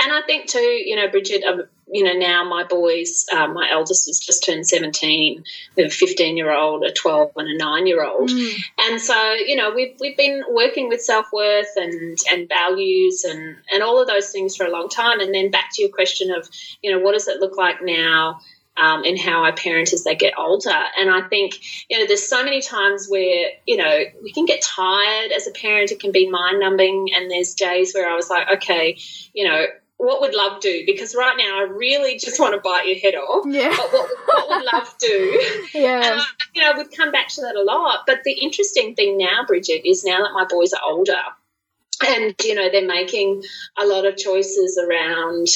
[0.00, 3.68] And I think too, you know, Bridget, um, you know, now my boys, um, my
[3.70, 5.44] eldest has just turned 17.
[5.76, 8.30] We have a 15 year old, a 12, and a nine year old.
[8.78, 13.56] And so, you know, we've, we've been working with self worth and, and values and,
[13.72, 15.20] and all of those things for a long time.
[15.20, 16.48] And then back to your question of,
[16.82, 18.40] you know, what does it look like now?
[18.76, 20.70] Um, and how I parent as they get older.
[20.70, 21.54] And I think,
[21.90, 25.50] you know, there's so many times where, you know, we can get tired as a
[25.50, 25.90] parent.
[25.90, 27.08] It can be mind numbing.
[27.12, 28.96] And there's days where I was like, okay,
[29.34, 29.66] you know,
[29.98, 30.84] what would love do?
[30.86, 33.44] Because right now I really just want to bite your head off.
[33.46, 33.74] Yeah.
[33.76, 35.42] But what, what would love do?
[35.74, 35.96] Yeah.
[35.96, 38.04] And I, you know, we've come back to that a lot.
[38.06, 41.20] But the interesting thing now, Bridget, is now that my boys are older,
[42.06, 43.42] and you know they're making
[43.78, 45.48] a lot of choices around.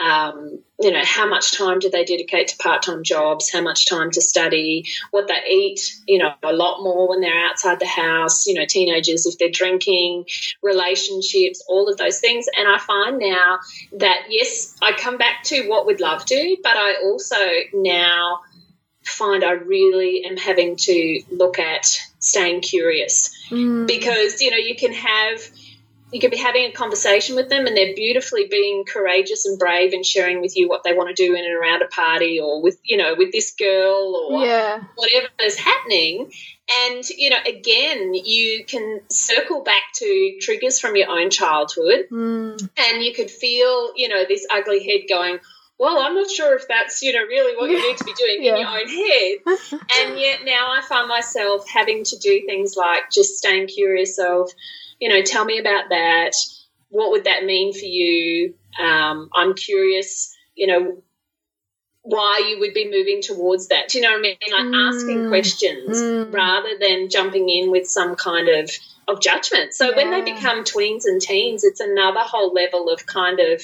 [0.00, 3.52] Um, you know, how much time do they dedicate to part time jobs?
[3.52, 4.86] How much time to study?
[5.10, 5.80] What they eat?
[6.08, 8.46] You know, a lot more when they're outside the house.
[8.46, 10.24] You know, teenagers if they're drinking,
[10.62, 12.46] relationships, all of those things.
[12.56, 13.58] And I find now
[13.98, 17.36] that yes, I come back to what we'd love to, but I also
[17.74, 18.40] now
[19.04, 21.86] find I really am having to look at
[22.18, 23.86] staying curious Mm.
[23.88, 25.40] because you know you can have
[26.12, 29.92] you could be having a conversation with them and they're beautifully being courageous and brave
[29.92, 32.62] and sharing with you what they want to do in and around a party or
[32.62, 34.80] with you know with this girl or yeah.
[34.96, 36.30] whatever is happening
[36.86, 42.68] and you know again you can circle back to triggers from your own childhood Mm.
[42.78, 45.38] and you could feel you know this ugly head going
[45.78, 48.42] well i'm not sure if that's you know really what you need to be doing
[48.42, 48.54] Yeah.
[48.54, 53.10] in your own head and yet now i find myself having to do things like
[53.12, 54.50] just staying curious of
[55.00, 56.32] you know tell me about that
[56.90, 61.02] what would that mean for you um, i'm curious you know
[62.02, 65.18] why you would be moving towards that do you know what i mean like asking
[65.18, 65.28] Mm.
[65.28, 66.32] questions Mm.
[66.32, 68.70] rather than jumping in with some kind of
[69.08, 73.40] of judgment so when they become tweens and teens it's another whole level of kind
[73.40, 73.60] of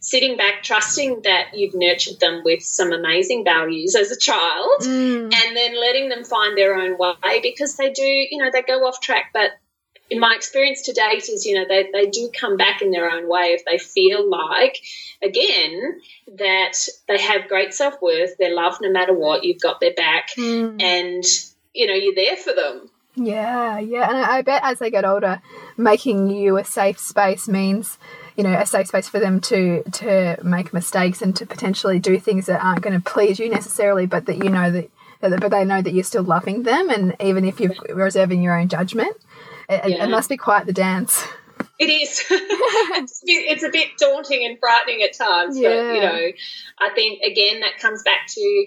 [0.00, 5.32] sitting back trusting that you've nurtured them with some amazing values as a child Mm.
[5.32, 8.86] and then letting them find their own way because they do, you know, they go
[8.86, 9.26] off track.
[9.34, 9.50] But
[10.10, 13.08] in my experience to date, is, you know, they, they do come back in their
[13.10, 14.82] own way if they feel like,
[15.22, 16.00] again,
[16.38, 16.76] that
[17.08, 20.82] they have great self worth, they're loved no matter what, you've got their back, Mm.
[20.82, 21.24] and,
[21.72, 22.90] you know, you're there for them.
[23.16, 25.42] Yeah, yeah, and I I bet as they get older,
[25.76, 27.98] making you a safe space means,
[28.36, 32.18] you know, a safe space for them to to make mistakes and to potentially do
[32.20, 35.50] things that aren't going to please you necessarily, but that you know that, that but
[35.50, 39.16] they know that you're still loving them, and even if you're reserving your own judgment,
[39.70, 40.04] it, Yeah.
[40.04, 41.22] it must be quite the dance.
[41.78, 42.22] It is.
[42.30, 45.92] it's, a bit, it's a bit daunting and frightening at times, but Yeah.
[45.94, 46.26] you know,
[46.78, 48.66] I think again that comes back to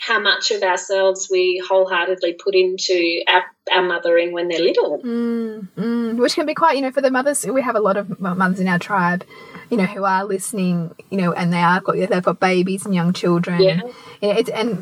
[0.00, 4.98] how much of ourselves we wholeheartedly put into our, our mothering when they're little.
[5.02, 7.44] Mm, mm, which can be quite, you know, for the mothers.
[7.44, 9.24] We have a lot of mothers in our tribe,
[9.68, 12.94] you know, who are listening, you know, and they are got they've got babies and
[12.94, 13.60] young children.
[13.60, 13.80] Yeah.
[14.22, 14.38] And,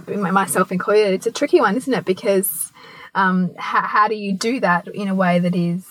[0.06, 2.04] you know, and myself included, it's a tricky one, isn't it?
[2.04, 2.67] Because
[3.18, 5.84] um, how, how do you do that in a way that is,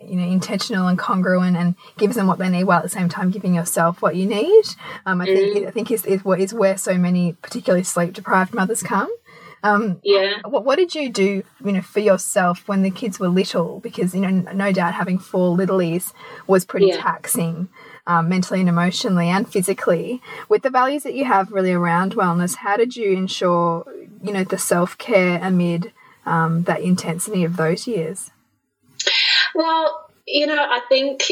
[0.00, 3.08] you know, intentional and congruent and gives them what they need while at the same
[3.08, 4.64] time giving yourself what you need?
[5.04, 8.54] Um, I think I think is, is what is where so many, particularly sleep deprived
[8.54, 9.10] mothers come.
[9.64, 10.38] Um, Yeah.
[10.44, 13.80] what, what did you do, you know, for yourself when the kids were little?
[13.80, 16.12] Because you know, no doubt having four littlies
[16.46, 17.02] was pretty Yeah.
[17.02, 17.68] taxing,
[18.06, 20.22] um, mentally and emotionally and physically.
[20.48, 23.84] With the values that you have really around wellness, how did you ensure,
[24.22, 25.92] you know, the self care amid
[26.28, 28.30] um, that intensity of those years?
[29.54, 31.22] Well, you know, I think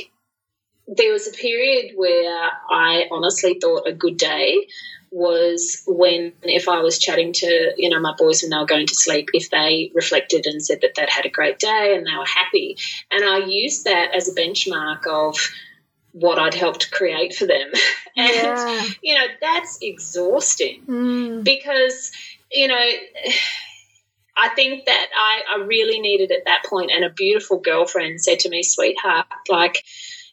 [0.88, 4.66] there was a period where I honestly thought a good day
[5.11, 8.87] was when if I was chatting to, you know, my boys when they were going
[8.87, 12.16] to sleep, if they reflected and said that they'd had a great day and they
[12.16, 12.76] were happy.
[13.11, 15.37] And I used that as a benchmark of
[16.12, 17.70] what I'd helped create for them.
[18.16, 18.85] and, Yeah.
[19.02, 22.12] you know, that's exhausting Mm, because
[22.52, 22.90] you know
[24.37, 28.40] i think that I, I really needed at that point and a beautiful girlfriend said
[28.40, 29.85] to me sweetheart like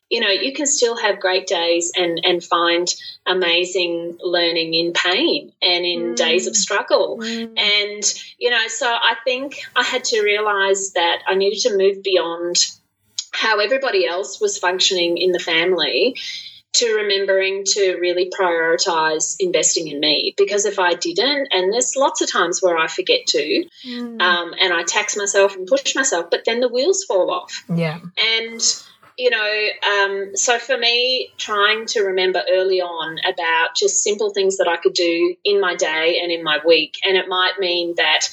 [0.10, 2.88] you know you can still have great days and and find
[3.26, 6.16] amazing learning in pain and in Mm.
[6.16, 8.04] days of struggle mm, and
[8.38, 12.72] you know so i think i had to realize that i needed to move beyond
[13.32, 16.16] how everybody else was functioning in the family
[16.74, 22.22] to remembering to really prioritize investing in me because if I didn't, and there's lots
[22.22, 24.22] of times where I forget to, mm.
[24.22, 27.64] um, and I tax myself and push myself, but then the wheels fall off.
[27.74, 28.00] yeah.
[28.18, 28.62] And
[29.18, 34.58] you know, um, so for me, trying to remember early on about just simple things
[34.58, 36.98] that I could do in my day and in my week.
[37.06, 38.28] And it might mean that,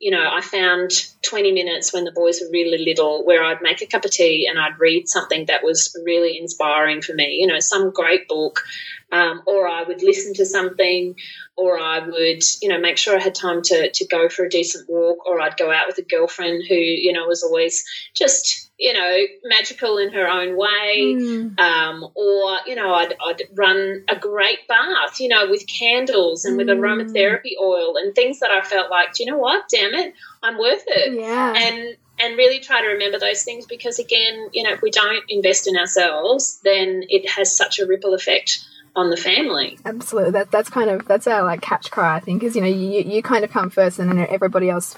[0.00, 0.90] you know, I found
[1.22, 4.46] 20 minutes when the boys were really little where I'd make a cup of tea
[4.48, 8.64] and I'd read something that was really inspiring for me, you know, some great book.
[9.12, 11.14] Um, or I would listen to something,
[11.56, 14.50] or I would, you know, make sure I had time to, to go for a
[14.50, 18.63] decent walk, or I'd go out with a girlfriend who, you know, was always just
[18.78, 21.14] you know, magical in her own way.
[21.16, 21.58] Mm.
[21.60, 26.54] Um, or, you know, I'd, I'd run a great bath, you know, with candles and
[26.54, 26.58] mm.
[26.58, 29.68] with aromatherapy oil and things that I felt like, do you know what?
[29.68, 31.14] Damn it, I'm worth it.
[31.14, 31.54] Yeah.
[31.56, 35.24] And, and really try to remember those things because, again, you know, if we don't
[35.28, 38.64] invest in ourselves, then it has such a ripple effect
[38.96, 39.78] on the family.
[39.84, 42.16] Absolutely, that that's kind of that's our like catch cry.
[42.16, 44.96] I think is you know you you kind of come first, and then everybody else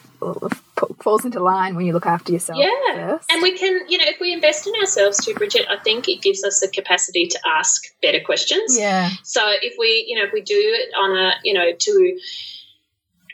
[1.01, 2.59] falls into line when you look after yourself.
[2.59, 3.31] Yeah, first.
[3.31, 6.21] and we can you know if we invest in ourselves too, Bridget, I think it
[6.21, 8.79] gives us the capacity to ask better questions.
[8.79, 9.11] Yeah.
[9.23, 12.19] So if we you know if we do it on a you know to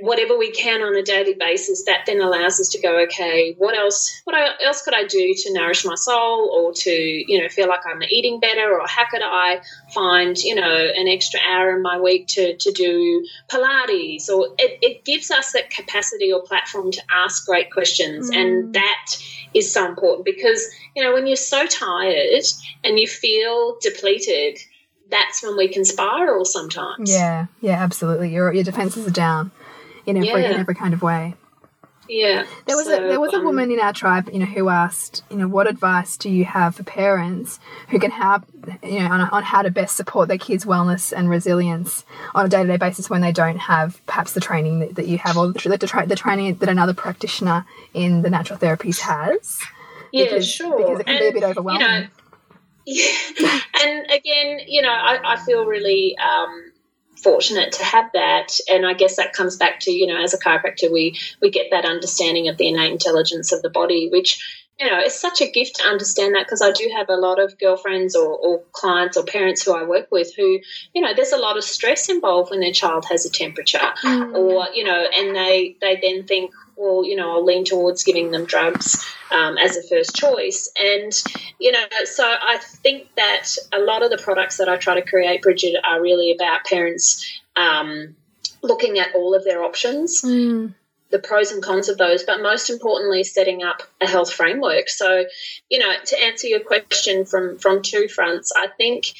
[0.03, 3.77] whatever we can on a daily basis, that then allows us to go, okay, what
[3.77, 4.21] else?
[4.25, 7.87] What else could I do to nourish my soul, or to you know feel like
[7.87, 9.63] I'm eating better, or how could I
[9.95, 14.29] find you know an extra hour in my week to to do Pilates?
[14.29, 18.37] Or it, it gives us that capacity or platform to ask great questions, mm.
[18.37, 19.17] and that
[19.55, 22.45] is so important because you know when you're so tired
[22.83, 24.59] and you feel depleted
[25.11, 27.11] that's when we can spiral sometimes.
[27.11, 28.33] Yeah, yeah, absolutely.
[28.33, 29.51] Your your defenses are down
[30.07, 30.51] in every yeah.
[30.53, 31.35] in every kind of way.
[32.09, 32.47] Yeah.
[32.67, 34.69] There was so, a there was a um, woman in our tribe, you know, who
[34.69, 38.45] asked, you know, what advice do you have for parents who can have,
[38.83, 42.49] you know, on, on how to best support their kids' wellness and resilience on a
[42.49, 45.37] day to day basis when they don't have perhaps the training that, that you have
[45.37, 49.61] or the, the, tra the training that another practitioner in the natural therapies has.
[50.13, 50.77] Yeah, because, sure.
[50.77, 51.81] Because it can and, be a bit overwhelming.
[51.81, 52.07] You know,
[53.41, 53.61] yeah.
[53.81, 56.17] and again, you know, I, I feel really.
[56.19, 56.72] Um,
[57.23, 60.39] fortunate to have that and i guess that comes back to you know as a
[60.39, 64.91] chiropractor we we get that understanding of the innate intelligence of the body which you
[64.91, 67.59] know it's such a gift to understand that because i do have a lot of
[67.59, 70.59] girlfriends or, or clients or parents who i work with who
[70.95, 74.35] you know there's a lot of stress involved when their child has a temperature mm.
[74.35, 78.31] or you know and they they then think well, you know, I'll lean towards giving
[78.31, 80.71] them drugs um, as a first choice.
[80.81, 81.13] And,
[81.59, 85.03] you know, so I think that a lot of the products that I try to
[85.03, 88.17] create, Bridget, are really about parents um,
[88.63, 90.23] looking at all of their options.
[90.23, 90.75] Mm.
[91.11, 94.89] The pros and cons of those, but most importantly, setting up a health framework.
[94.89, 95.27] So,
[95.69, 99.13] you know, to answer your question from from two fronts, I think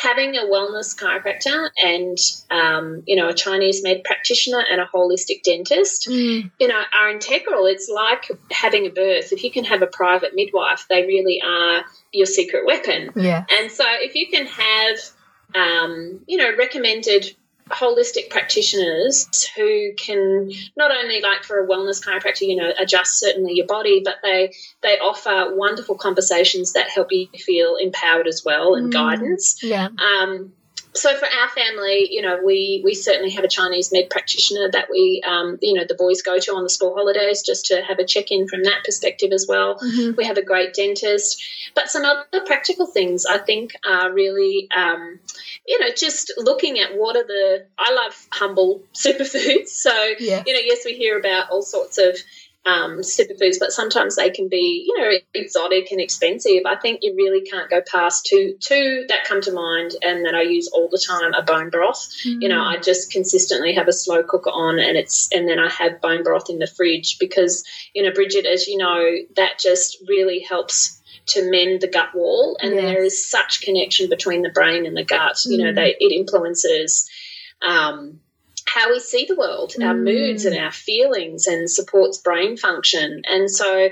[0.00, 2.16] having a wellness chiropractor and
[2.50, 6.50] um, you know a Chinese med practitioner and a holistic dentist, mm.
[6.58, 7.66] you know, are integral.
[7.66, 9.32] It's like having a birth.
[9.32, 13.10] If you can have a private midwife, they really are your secret weapon.
[13.14, 13.44] Yeah.
[13.58, 14.98] And so if you can have
[15.54, 17.36] um, you know recommended
[17.70, 23.54] holistic practitioners who can not only like for a wellness chiropractor you know adjust certainly
[23.54, 24.52] your body but they
[24.82, 28.92] they offer wonderful conversations that help you feel empowered as well and mm.
[28.92, 30.52] guidance yeah um,
[30.94, 34.88] so for our family, you know, we we certainly have a Chinese med practitioner that
[34.90, 37.98] we, um, you know, the boys go to on the school holidays just to have
[37.98, 39.78] a check in from that perspective as well.
[39.78, 40.16] Mm-hmm.
[40.16, 41.42] We have a great dentist,
[41.74, 45.20] but some other practical things I think are really, um,
[45.66, 47.66] you know, just looking at what are the.
[47.78, 50.42] I love humble superfoods, so yeah.
[50.44, 52.16] you know, yes, we hear about all sorts of
[52.66, 56.62] um, superfoods, but sometimes they can be, you know, exotic and expensive.
[56.66, 60.34] I think you really can't go past two two that come to mind and that
[60.34, 62.06] I use all the time a bone broth.
[62.26, 62.42] Mm.
[62.42, 65.70] You know, I just consistently have a slow cooker on and it's and then I
[65.70, 69.96] have bone broth in the fridge because, you know, Bridget, as you know, that just
[70.06, 72.82] really helps to mend the gut wall and yes.
[72.82, 75.36] there is such connection between the brain and the gut.
[75.36, 75.50] Mm.
[75.50, 75.76] You know, mm.
[75.76, 77.08] they it influences
[77.62, 78.20] um,
[78.66, 79.86] how we see the world, mm.
[79.86, 83.22] our moods and our feelings, and supports brain function.
[83.28, 83.90] And so,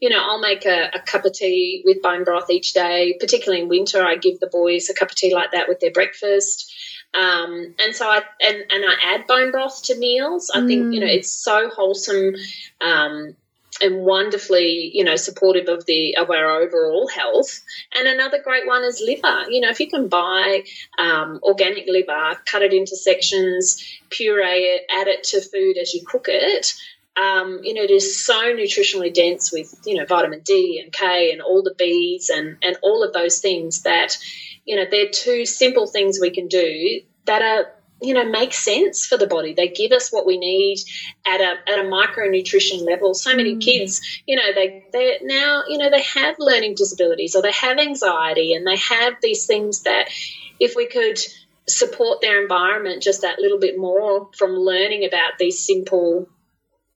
[0.00, 3.62] you know, I'll make a, a, cup of tea with bone broth each day, particularly
[3.62, 4.04] in winter.
[4.04, 6.72] I give the boys a cup of tea like that with their breakfast.
[7.14, 10.50] Um, and so I and, and I add bone broth to meals.
[10.54, 10.66] I mm.
[10.66, 12.34] think you know it's so wholesome.
[12.80, 13.34] Um,
[13.80, 17.60] and wonderfully, you know, supportive of the of our overall health.
[17.96, 19.50] And another great one is liver.
[19.50, 20.64] You know, if you can buy
[20.98, 26.04] um, organic liver, cut it into sections, puree it, add it to food as you
[26.06, 26.74] cook it.
[27.20, 31.32] Um, you know, it is so nutritionally dense with you know vitamin D and K
[31.32, 34.16] and all the B's and and all of those things that
[34.64, 39.06] you know they're two simple things we can do that are you know make sense
[39.06, 40.78] for the body they give us what we need
[41.26, 43.60] at a at a micronutrition level so many Mm.
[43.60, 47.78] kids you know they they now you know they have learning disabilities or they have
[47.78, 50.08] anxiety and they have these things that
[50.60, 51.18] if we could
[51.68, 56.28] support their environment just that little bit more from learning about these simple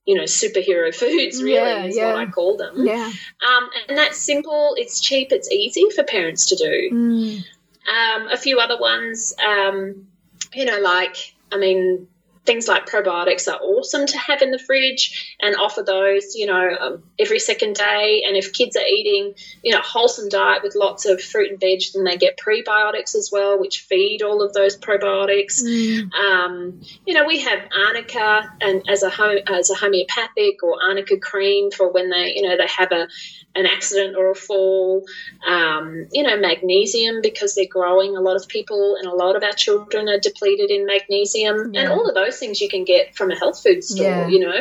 [0.05, 2.05] you know superhero foods really Yeah, is yeah.
[2.13, 3.11] what i call them Yeah.
[3.45, 7.43] um, and that's simple it's cheap it's easy for parents to do Mm.
[7.89, 10.07] um, a few other ones, um,
[10.55, 12.07] you know, like, I mean,
[12.45, 16.75] things like probiotics are awesome to have in the fridge and offer those, you know,
[16.79, 18.23] um, every second day.
[18.27, 19.33] And if kids are eating,
[19.63, 23.15] you know, a wholesome diet with lots of fruit and veg, then they get prebiotics
[23.15, 25.63] as well, which feed all of those probiotics.
[25.63, 26.13] Mm.
[26.13, 31.17] Um, you know, we have arnica and as a home, as a homeopathic or arnica
[31.17, 33.07] cream for when they, you know, they have a
[33.55, 35.05] an accident or a fall.
[35.47, 38.15] Um, you know, magnesium because they're growing.
[38.17, 41.81] A lot of people and a lot of our children are depleted in magnesium, Yeah.
[41.81, 44.05] and all of those things you can get from a health food store.
[44.05, 44.27] Yeah.
[44.27, 44.59] You know,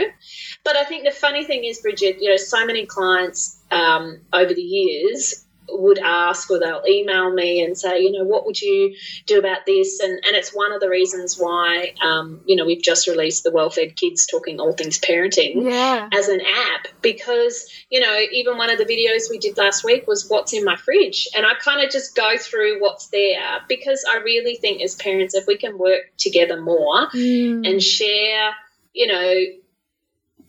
[0.64, 4.54] but I think the funny thing is, Bridget, you know, so many clients um, over
[4.54, 8.94] the years would ask or they'll email me and say, you know, what would you
[9.26, 10.00] do about this?
[10.00, 13.50] And and it's one of the reasons why, um, you know, we've just released the
[13.52, 16.08] Well-Fed Kids Talking All Things Parenting Yeah.
[16.12, 20.06] as an app because you know even one of the videos we did last week
[20.06, 24.04] was what's in my fridge and i kind of just go through what's there because
[24.08, 27.68] i really think as parents if we can work together more Mm.
[27.68, 28.52] and share
[28.92, 29.34] you know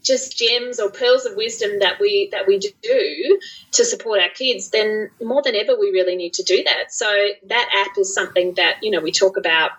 [0.04, 3.40] just gems or pearls of wisdom that we that we do
[3.72, 6.92] to support our kids then more than ever we really need to do that.
[6.92, 7.08] So
[7.48, 9.72] that app is something that you know we talk about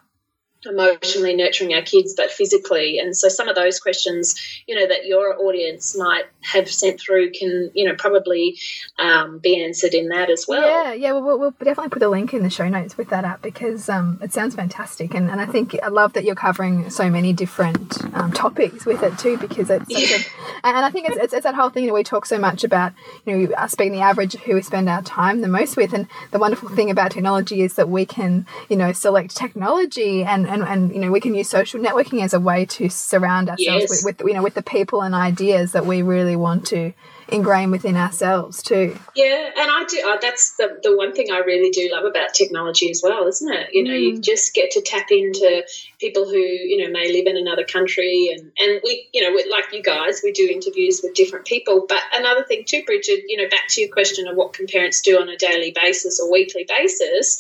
[0.67, 2.99] emotionally nurturing our kids but physically.
[2.99, 4.35] And so some of those questions
[4.67, 8.59] you know that your audience might have sent through can you know probably
[8.99, 10.67] um, be answered in that as well.
[10.67, 13.25] Yeah, yeah, well, we'll, we'll definitely put a link in the show notes with that
[13.25, 16.91] app because um, it sounds fantastic, and, and I think I love that you're covering
[16.91, 20.25] so many different um, topics with it too because it's such a,
[20.67, 22.93] and I think it's, it's, it's that whole thing that we talk so much about
[23.25, 25.93] you know us being the average of who we spend our time the most with,
[25.93, 30.47] and the wonderful thing about technology is that we can you know select technology and
[30.55, 33.83] and, and you know we can use social networking as a way to surround ourselves
[33.91, 34.05] Yes.
[34.05, 36.93] with, with you know with the people and ideas that we really want to
[37.29, 38.95] ingrain within ourselves too.
[39.17, 40.03] Yeah, and I do.
[40.07, 43.53] Uh, that's the the one thing I really do love about technology as well, isn't
[43.53, 43.71] it?
[43.73, 45.65] You know, you just get to tap into
[46.01, 49.73] people who you know may live in another country, and and we, you know, like
[49.73, 51.87] you guys, we do interviews with different people.
[51.89, 55.01] But another thing too, Bridget, you know, back to your question of what can parents
[55.01, 57.39] do on a daily basis or weekly basis.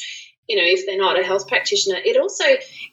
[0.48, 2.44] You know, if they're not a health practitioner, it also,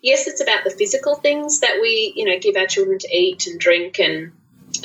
[0.02, 3.48] yes, it's about the physical things that we, you know, give our children to eat
[3.48, 4.32] and drink and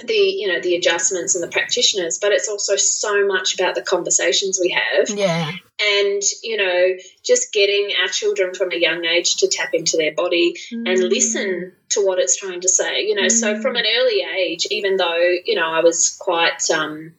[0.05, 3.83] the you know the adjustments and the practitioners but it's also so much about the
[3.83, 5.09] conversations we have.
[5.11, 5.53] Yeah.
[5.81, 10.15] and you know just getting our children from a young age to tap into their
[10.15, 13.29] body and listen to what it's trying to say you know.
[13.29, 17.13] So from an early age even though you know i was quite um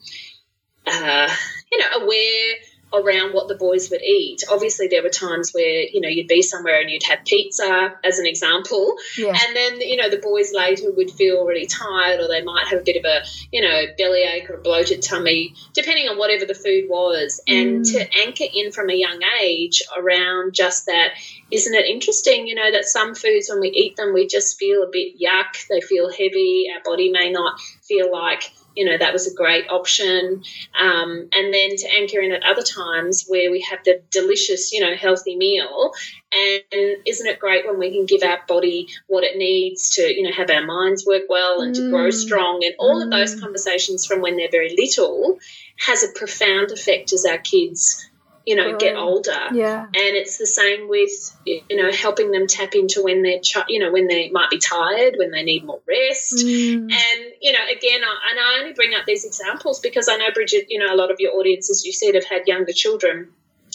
[0.85, 1.29] uh
[1.71, 2.55] you know aware
[2.93, 6.41] around what the boys would eat obviously there were times where you know you'd be
[6.41, 9.29] somewhere and you'd have pizza as an example Yeah.
[9.29, 12.79] and then, you know, the boys later would feel really tired or they might have
[12.79, 16.53] a bit of a, you know, bellyache or a bloated tummy, depending on whatever the
[16.53, 17.41] food was.
[17.47, 17.91] And Mm.
[17.93, 21.13] to anchor in from a young age around just that,
[21.51, 24.83] isn't it interesting, you know, that some foods, when we eat them, we just feel
[24.83, 29.11] a bit yuck, they feel heavy, our body may not feel like, you know, that
[29.11, 30.43] was a great option.
[30.79, 34.81] Um, and then to anchor in at other times where we have the delicious, you
[34.81, 35.91] know, healthy meal
[36.31, 40.23] and isn't it great when we can give our body what it needs to, you
[40.23, 42.13] know, have our minds work well and to grow Mm.
[42.13, 42.63] strong?
[42.63, 45.39] And all of those conversations from when they're very little
[45.77, 48.09] has a profound effect as our kids,
[48.47, 49.47] you know, get older.
[49.51, 49.83] Yeah.
[49.83, 51.11] And it's the same with,
[51.45, 54.57] you know, helping them tap into when they're, ch- you know, when they might be
[54.57, 56.35] tired, when they need more rest.
[56.35, 56.83] Mm.
[56.89, 60.31] And, you know, again, I, and I only bring up these examples because I know,
[60.33, 63.27] Bridget, you know, a lot of your audiences you said, have had younger children.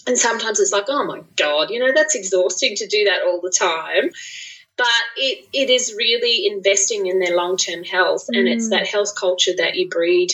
[0.06, 3.42] And sometimes it's like, oh my God, you know, that's exhausting to do that all
[3.42, 4.10] the time.
[4.78, 8.24] But it, it is really investing in their long term health.
[8.30, 8.70] And it's Mm.
[8.70, 10.32] that health culture that you breed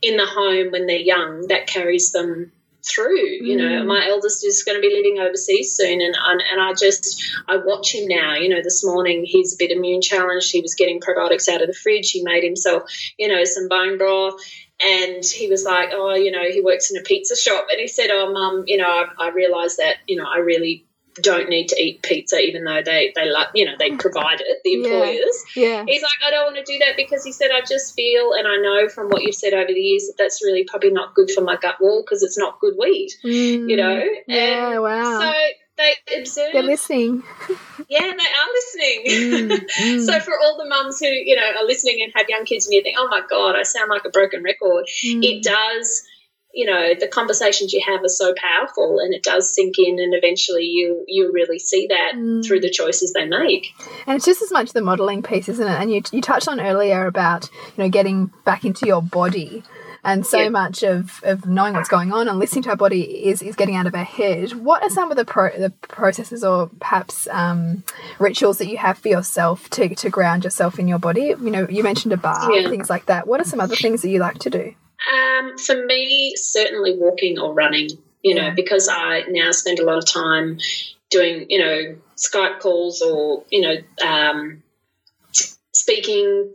[0.00, 2.52] in the home when they're young that carries them
[2.84, 3.28] through.
[3.42, 3.86] You know, Mm.
[3.86, 7.56] my eldest is going to be living overseas soon, and and and I just I
[7.56, 8.34] watch him now.
[8.36, 10.50] You know, this morning he's a bit immune challenged.
[10.52, 12.10] He was getting probiotics out of the fridge.
[12.10, 12.84] He made himself,
[13.18, 14.40] you know, some bone broth.
[14.82, 17.66] And he was like, oh, you know, he works in a pizza shop.
[17.70, 20.86] And he said, oh, mum, you know, I, I realised that, you know, I really
[21.14, 24.58] don't need to eat pizza, even though they, they like, you know, they provide it,
[24.64, 25.44] the employers.
[25.56, 25.84] Yeah.
[25.86, 28.46] He's like, I don't want to do that because he said, I just feel, and
[28.46, 31.30] I know from what you've said over the years that that's really probably not good
[31.30, 34.00] for my gut wall because it's not good wheat, you know?
[34.00, 34.14] Mm.
[34.26, 35.20] Yeah, and wow.
[35.20, 35.32] So
[35.76, 36.52] they observe.
[36.52, 37.22] They're listening.
[37.88, 39.48] Yeah, they are listening.
[39.48, 40.06] Mm, mm.
[40.06, 42.74] so for all the mums who you know are listening and have young kids, and
[42.74, 45.24] you think, "Oh my god, I sound like a broken record," Mm.
[45.24, 46.04] it does.
[46.52, 50.14] You know, the conversations you have are so powerful, and it does sink in, and
[50.14, 52.44] eventually you you really see that Mm.
[52.44, 53.68] through the choices they make.
[54.06, 55.80] And it's just as much the modeling piece, isn't it?
[55.80, 59.62] And you, you touched on earlier about you know getting back into your body,
[60.02, 60.48] and so Yeah.
[60.48, 63.76] much of, of knowing what's going on and listening to our body is, is getting
[63.76, 64.52] out of our head.
[64.54, 67.84] What are some of the pro, the processes or perhaps um,
[68.18, 71.26] rituals that you have for yourself to, to ground yourself in your body?
[71.40, 72.68] You know, you mentioned a bath, Yeah.
[72.70, 73.26] things like that.
[73.28, 74.74] What are some other things that you like to do?
[75.12, 77.90] Um, for me, certainly walking or running,
[78.22, 80.58] you know, because I now spend a lot of time
[81.10, 84.62] doing, you know, Skype calls or, you know, um,
[85.72, 86.52] speaking,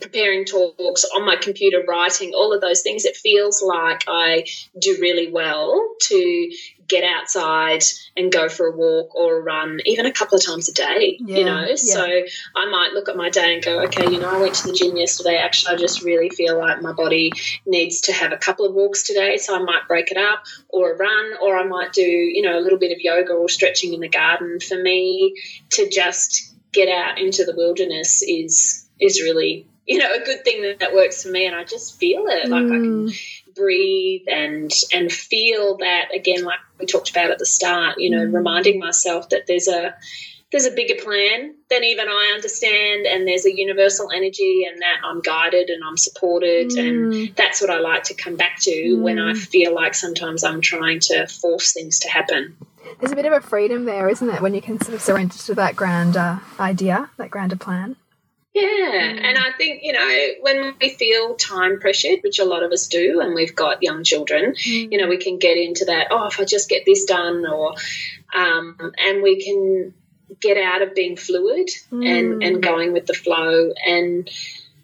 [0.00, 3.04] preparing talks on my computer, writing, all of those things.
[3.04, 4.44] It feels like I
[4.78, 6.50] do really well to
[6.90, 7.82] get outside
[8.16, 11.16] and go for a walk or a run, even a couple of times a day,
[11.20, 11.60] Yeah, you know.
[11.68, 11.76] yeah.
[11.76, 14.66] So I might look at my day and go, okay, you know, I went to
[14.66, 15.36] the gym yesterday.
[15.36, 17.32] Actually, I just really feel like my body
[17.64, 19.36] needs to have a couple of walks today.
[19.38, 22.58] So I might break it up or a run, or I might do, you know,
[22.58, 24.58] a little bit of yoga or stretching in the garden.
[24.60, 25.36] For me,
[25.70, 30.62] to just get out into the wilderness is is really you know a good thing
[30.62, 34.22] that, that works for me and i just feel it like i can Mm, breathe
[34.28, 38.34] and and feel that again like we talked about at the start you know Mm.
[38.34, 39.94] reminding myself that there's a
[40.52, 44.96] there's a bigger plan than even I understand, and there's a universal energy, and that
[45.04, 48.94] I'm guided and I'm supported, and mm, that's what I like to come back to
[49.00, 49.36] when I Mm.
[49.38, 52.56] feel like sometimes I'm trying to force things to happen.
[52.98, 55.36] there's a bit of a freedom there, isn't it, when you can sort of surrender
[55.46, 57.94] to that grander idea, that grander plan?
[58.52, 59.20] Yeah, Mm.
[59.22, 62.88] and I think, you know, when we feel time pressured, which a lot of us
[62.88, 66.40] do, and we've got young children, you know, we can get into that, oh, if
[66.40, 67.74] I just get this done, or,
[68.34, 69.94] um, and we can
[70.40, 72.46] get out of being fluid and, Mm.
[72.46, 73.72] and going with the flow.
[73.86, 74.28] And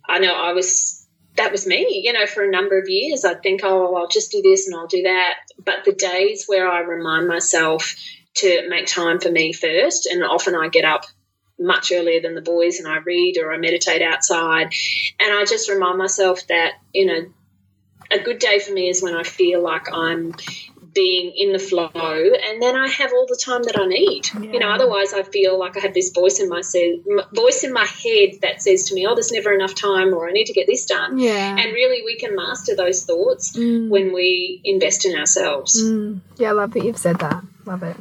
[0.08, 1.04] I know I was,
[1.34, 3.24] that was me, you know, for a number of years.
[3.24, 5.34] I'd think, oh, I'll just do this and I'll do that.
[5.58, 7.96] But the days where I remind myself
[8.34, 11.04] to make time for me first, and often I get up
[11.58, 14.72] much earlier than the boys and I read or I meditate outside.
[15.20, 17.26] And I just remind myself that, you know,
[18.10, 20.34] a good day for me is when I feel like I'm
[20.94, 24.28] being in the flow and then I have all the time that I need.
[24.52, 27.02] You know, otherwise I feel like I have this voice in my se-
[27.34, 30.32] voice in my head that says to me, "Oh, there's never enough time," or "I
[30.32, 31.56] need to get this done." Yeah.
[31.58, 33.90] And really, we can master those thoughts Mm.
[33.90, 35.82] when we invest in ourselves.
[35.82, 37.42] Mm, yeah, I love that you've said that.
[37.66, 37.96] Love it.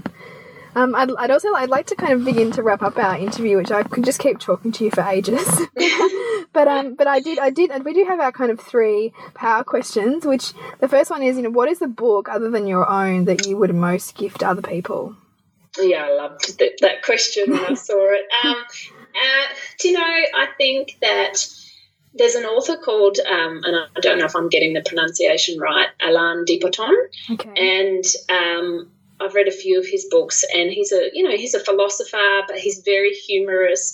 [0.76, 3.58] Um, I'd, I'd also I'd like to kind of begin to wrap up our interview,
[3.58, 5.48] which I could just keep talking to you for ages.
[6.54, 9.64] but um, but I did I did we do have our kind of three power
[9.64, 10.26] questions.
[10.26, 13.26] Which the first one is, you know, what is the book other than your own
[13.26, 15.16] that you would most gift other people?
[15.80, 18.26] Yeah, I loved th- that question when I saw it.
[18.44, 21.46] Um, uh, do you know, I think that
[22.14, 25.88] there's an author called, um, and I don't know if I'm getting the pronunciation right,
[26.02, 26.96] Alain de Botton,
[27.32, 27.50] Okay.
[27.58, 28.90] and um,
[29.20, 32.42] I've read a few of his books, and he's a, you know, he's a philosopher,
[32.48, 33.94] but he's very humorous,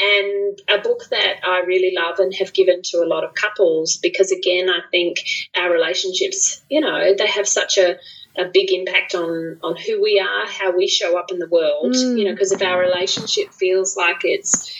[0.00, 3.96] and a book that I really love and have given to a lot of couples
[3.96, 5.18] because, again, I think
[5.56, 7.96] our relationships, you know, they have such a
[8.38, 11.94] a big impact on on who we are, how we show up in the world.
[11.94, 12.18] Mm.
[12.18, 14.72] You know, because if our relationship feels like it's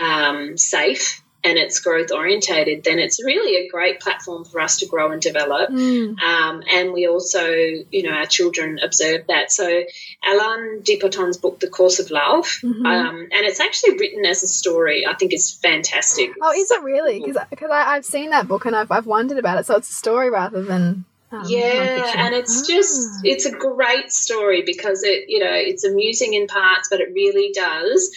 [0.00, 4.86] um, safe and it's growth orientated, then it's really a great platform for us to
[4.86, 5.70] grow and develop.
[5.70, 9.52] Mm, Um, and we also, you know, our children observe that.
[9.52, 9.84] So,
[10.28, 12.84] Alain de Botton's book, The Course of Love, mhm.
[12.84, 15.06] um, and it's actually written as a story.
[15.06, 16.30] I think it's fantastic.
[16.42, 17.20] oh, is it really?
[17.50, 19.66] Because I've seen that book and I've I've wondered about it.
[19.66, 22.72] So it's a story rather than um, yeah, and it's Ah.
[22.72, 27.12] just it's a great story because it you know it's amusing in parts, but it
[27.12, 28.10] really does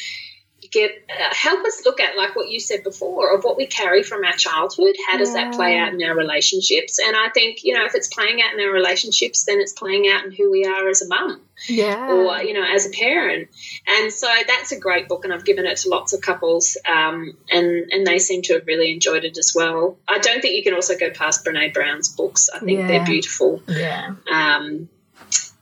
[0.71, 4.03] get uh, help us look at like what you said before of what we carry
[4.03, 4.95] from our childhood.
[5.09, 6.99] How does that play out in our relationships?
[6.99, 10.07] And I think you know if it's playing out in our relationships, then it's playing
[10.07, 12.11] out in who we are as a mum yeah.
[12.11, 13.49] or you know as a parent.
[13.87, 17.33] And so that's a great book, and I've given it to lots of couples, um,
[17.51, 19.97] and and they seem to have really enjoyed it as well.
[20.07, 22.49] I don't think you can also go past Brene Brown's books.
[22.53, 22.87] I think Yeah.
[22.87, 24.15] they're beautiful yeah.
[24.31, 24.89] um,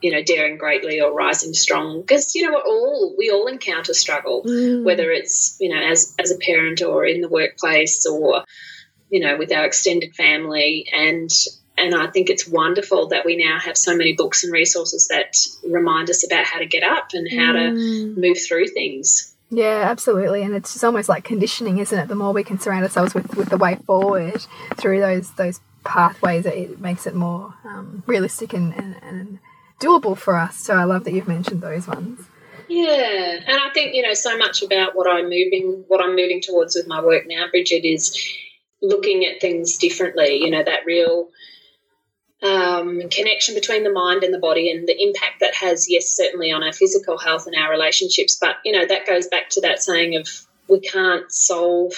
[0.02, 2.02] you know, daring greatly or rising strong.
[2.02, 4.84] Because you know, all we all encounter struggle, Mm.
[4.84, 8.43] whether it's you know as as a parent or in the workplace or
[9.10, 11.30] you know with our extended family and.
[11.80, 15.36] And I think it's wonderful that we now have so many books and resources that
[15.64, 18.18] remind us about how to get up and how to Mm.
[18.18, 19.36] move through things.
[19.52, 22.08] Yeah, absolutely, and it's just almost like conditioning, isn't it?
[22.08, 24.43] The more we can surround ourselves with, with the way forward
[24.78, 29.39] through those those pathways, it makes it more um, realistic and, and, and
[29.80, 30.57] doable for us.
[30.57, 32.21] So I love that you've mentioned those ones.
[32.67, 36.41] Yeah, and I think you know so much about what I'm moving, what I'm moving
[36.41, 38.17] towards with my work now, Bridget, is
[38.82, 40.43] looking at things differently.
[40.43, 41.30] You know that real
[42.43, 46.51] um, connection between the mind and the body, and the impact that has, yes, certainly
[46.51, 48.38] on our physical health and our relationships.
[48.39, 50.28] But you know that goes back to that saying of
[50.67, 51.93] we can't solve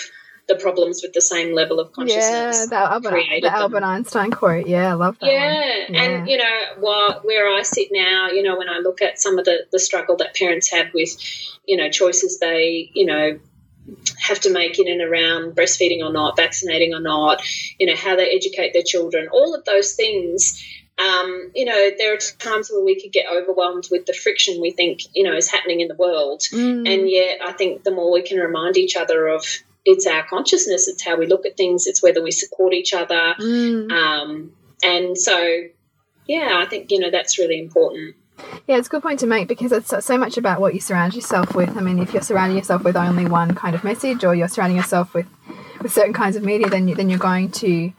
[0.50, 2.26] the problems with the same level of consciousness.
[2.60, 4.68] Yeah, the Albert, the Albert Einstein quote.
[4.68, 5.32] Yeah, I love that.
[5.32, 5.86] Yeah.
[5.88, 6.02] yeah.
[6.02, 9.40] and you know, while, where I sit now, you know, when I look at some
[9.40, 11.12] of the the struggle that parents have with,
[11.66, 13.40] you know, choices they, you know,
[14.20, 17.42] have to make in and around breastfeeding or not, vaccinating or not,
[17.80, 20.62] you know, how they educate their children, all of those things.
[21.00, 24.72] Um, you know, there are times where we could get overwhelmed with the friction we
[24.72, 26.42] think, you know, is happening in the world.
[26.52, 26.94] Mm.
[26.94, 29.46] And yet, I think the more we can remind each other of
[29.90, 33.36] it's our consciousness, it's how we look at things, it's whether we support each other.
[33.40, 33.92] Mm.
[33.92, 34.52] Um,
[34.84, 35.64] and so,
[36.28, 38.16] yeah, I think, you know, that's really important.
[38.68, 41.16] Yeah, it's a good point to make because it's so much about what you surround
[41.16, 41.76] yourself with.
[41.76, 44.78] I mean, if you're surrounding yourself with only one kind of message or you're surrounding
[44.78, 45.26] yourself with,
[45.82, 47.92] with certain kinds of media, then, you, then you're going to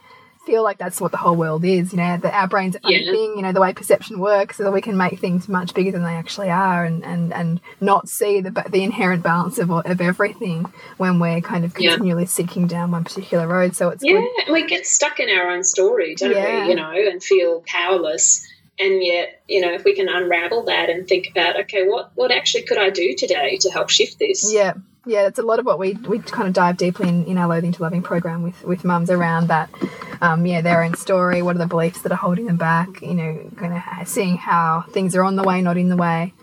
[0.45, 1.93] feel like that's what the whole world is.
[1.93, 3.11] You know, that our brains are yeah.
[3.11, 3.34] thing.
[3.36, 6.03] You know, the way perception works, so that we can make things much bigger than
[6.03, 10.72] they actually are, and and and not see the the inherent balance of of everything
[10.97, 12.28] when we're kind of continually yeah.
[12.28, 13.76] seeking down one particular road.
[13.76, 14.53] So it's yeah, good.
[14.53, 16.64] we get stuck in our own story, don't yeah.
[16.64, 16.70] we?
[16.70, 18.47] You know, and feel powerless.
[18.78, 22.30] And yet, you know, if we can unravel that and think about, okay, what what
[22.32, 24.53] actually could I do today to help shift this?
[24.53, 24.74] Yeah,
[25.07, 27.49] yeah, it's a lot of what we we kind of dive deeply in, in our
[27.49, 29.71] loathing to loving program with with mums around that.
[30.21, 31.41] Um, yeah, their own story.
[31.43, 33.01] What are the beliefs that are holding them back?
[33.01, 36.35] You know, kind of seeing how things are on the way, not in the way.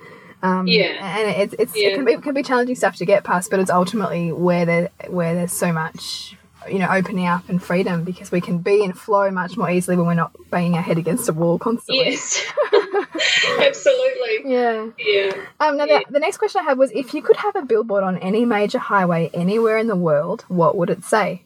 [0.42, 1.90] Um, yeah, and it's it's yeah.
[1.90, 4.66] it can be it can be challenging stuff to get past, but it's ultimately where
[4.66, 6.37] there where there's so much
[6.70, 9.98] you know opening up and freedom because we can be in flow much more easily
[9.98, 12.06] when we're not banging our head against a wall constantly.
[12.06, 12.46] Yes,
[13.60, 14.52] absolutely.
[14.52, 15.32] Yeah, yeah.
[15.60, 16.00] Um, now yeah.
[16.08, 18.46] The, the next question I had was if you could have a billboard on any
[18.46, 21.44] major highway anywhere in the world, what would it say?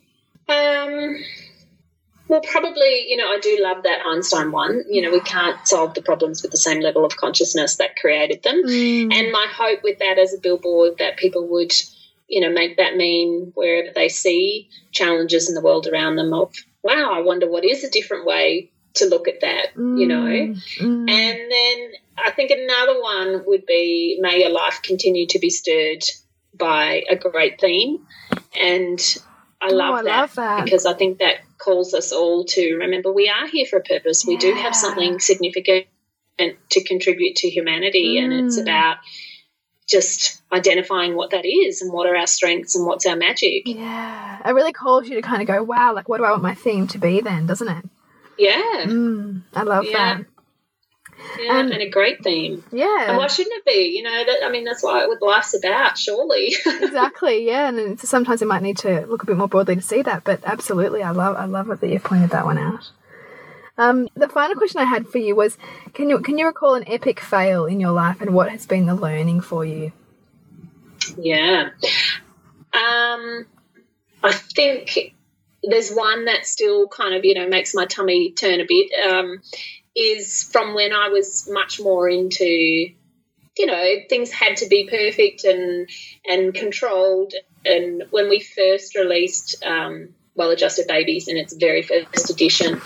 [0.47, 1.17] Um.
[2.27, 4.85] Well, probably, you know, I do love that Einstein one.
[4.89, 8.41] You know, we can't solve the problems with the same level of consciousness that created
[8.41, 8.63] them.
[8.65, 9.13] Mm.
[9.13, 11.73] And my hope with that as a billboard that people would
[12.31, 16.55] you know, make that mean wherever they see challenges in the world around them of,
[16.81, 20.23] wow, I wonder what is a different way to look at that, mm, you know?
[20.23, 21.09] Mm.
[21.09, 26.03] And then I think another one would be may your life continue to be stirred
[26.57, 28.07] by a great theme.
[28.59, 28.99] And
[29.61, 32.75] I love, oh, I that, love that, because I think that calls us all to
[32.77, 34.25] remember we are here for a purpose.
[34.25, 35.85] We do have something significant
[36.69, 38.23] to contribute to humanity, mm.
[38.23, 38.63] and it's mm.
[38.63, 38.97] about
[39.91, 43.63] just identifying what that is and what are our strengths and what's our magic.
[43.65, 44.39] Yeah.
[44.47, 46.55] It really calls you to kind of go, wow, like what do I want my
[46.55, 47.85] theme to be then, doesn't it?
[48.37, 48.85] Yeah.
[48.85, 50.17] Mm, I love yeah.
[50.17, 50.25] that.
[51.39, 52.63] Yeah, and, and, a great theme.
[52.71, 53.09] Yeah.
[53.09, 53.95] And why shouldn't it be?
[53.95, 56.55] You know, that I mean, that's what life's about, surely.
[56.65, 57.45] exactly.
[57.45, 60.23] Yeah, and sometimes we might need to look a bit more broadly to see that,
[60.23, 62.89] but absolutely, I love, I love it that you've pointed that one out.
[63.81, 65.57] Um, the final question I had for you was,
[65.95, 68.85] can you can you recall an epic fail in your life and what has been
[68.85, 69.91] the learning for you?
[71.17, 71.69] Yeah,
[72.73, 73.47] um,
[74.23, 75.15] I think
[75.63, 78.91] there's one that still kind of you know makes my tummy turn a bit.
[79.03, 79.41] Um,
[79.95, 85.43] is from when I was much more into you know things had to be perfect
[85.43, 85.89] and
[86.23, 87.33] and controlled
[87.65, 92.79] and when we first released um, well adjusted babies in its very first edition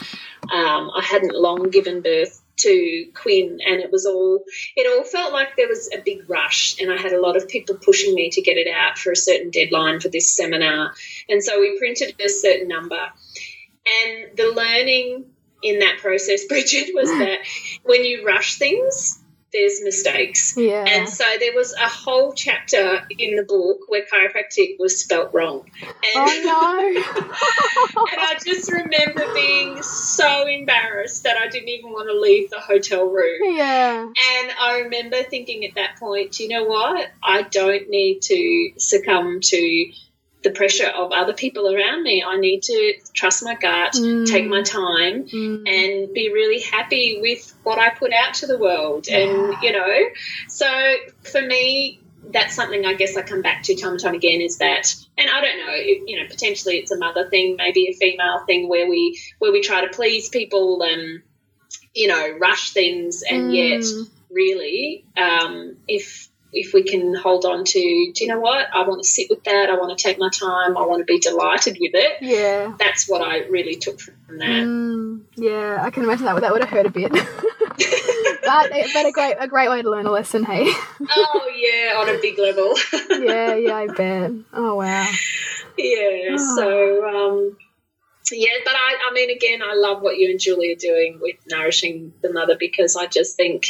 [0.56, 4.46] um, I hadn't long given birth to Quinn, and it was all
[4.78, 7.50] it all felt like there was a big rush, and I had a lot of
[7.50, 10.94] people pushing me to get it out for a certain deadline for this seminar,
[11.28, 15.26] and so we printed a certain number, and the learning
[15.62, 17.40] in that process, Bridget, was that
[17.84, 19.22] when you rush things,
[19.56, 20.56] there's mistakes.
[20.58, 20.84] Yeah.
[20.86, 25.70] And so there was a whole chapter in the book where chiropractic was spelt wrong.
[25.82, 28.06] And, oh no.
[28.12, 32.60] and I just remember being so embarrassed that I didn't even want to leave the
[32.60, 33.56] hotel room.
[33.56, 34.02] Yeah.
[34.04, 37.10] And I remember thinking at that point, you know what?
[37.24, 39.92] I don't need to succumb to
[40.46, 42.24] the pressure of other people around me.
[42.26, 44.26] I need to trust my gut, mm.
[44.26, 45.68] take my time, mm.
[45.68, 49.08] and be really happy with what I put out to the world.
[49.10, 49.18] Yeah.
[49.18, 49.98] And, you know,
[50.48, 50.68] so
[51.24, 52.00] for me,
[52.32, 55.30] that's something I guess I come back to time and time again is that, and
[55.30, 58.88] I don't know, you know, potentially it's a mother thing, maybe a female thing where
[58.88, 61.22] we where we try to please people and
[61.94, 63.56] you know rush things, and mm.
[63.56, 63.84] yet
[64.30, 68.74] really, um, if if we can hold on to, do you know what?
[68.74, 69.70] I want to sit with that.
[69.70, 70.78] I want to take my time.
[70.78, 72.18] I want to be delighted with it.
[72.22, 72.74] Yeah.
[72.80, 74.64] That's what I really took from that.
[74.64, 76.40] Mm, yeah, I can imagine that.
[76.40, 77.12] That would have hurt a bit.
[77.12, 80.66] but, but a great a great way to learn a lesson, hey.
[81.10, 82.74] oh yeah, on a big level.
[83.10, 84.32] yeah, yeah, I bet.
[84.54, 85.12] Oh wow.
[85.78, 86.36] Yeah.
[86.38, 86.56] Oh.
[86.56, 87.58] So um,
[88.32, 91.36] yeah, but I, I mean, again, I love what you and Julie are doing with
[91.48, 93.66] nourishing the mother because I just think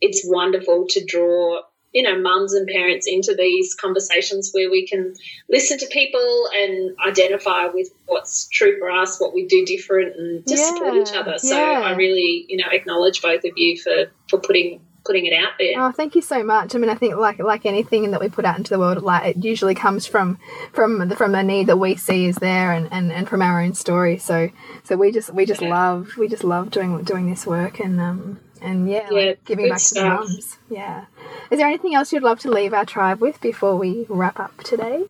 [0.00, 1.62] it's wonderful to draw
[1.98, 5.16] you know, mums and parents into these conversations where we can
[5.50, 10.46] listen to people and identify with what's true for us, what we do different, and
[10.46, 11.38] just yeah, support each other.
[11.38, 11.80] So yeah.
[11.80, 15.72] I really, you know, acknowledge both of you for for putting putting it out there.
[15.76, 16.76] Oh, thank you so much.
[16.76, 19.36] I mean, I think like like anything that we put out into the world, like
[19.36, 20.38] it usually comes from
[20.72, 23.60] from the, from the need that we see is there, and, and, and from our
[23.60, 24.18] own story.
[24.18, 24.50] So
[24.84, 25.70] so we just we just yeah.
[25.70, 29.68] love we just love doing doing this work and um and yeah, yeah like giving
[29.68, 30.20] back stuff.
[30.22, 30.58] to the mums.
[30.68, 31.04] Yeah.
[31.50, 34.62] Is there anything else you'd love to leave our tribe with before we wrap up
[34.62, 35.04] today?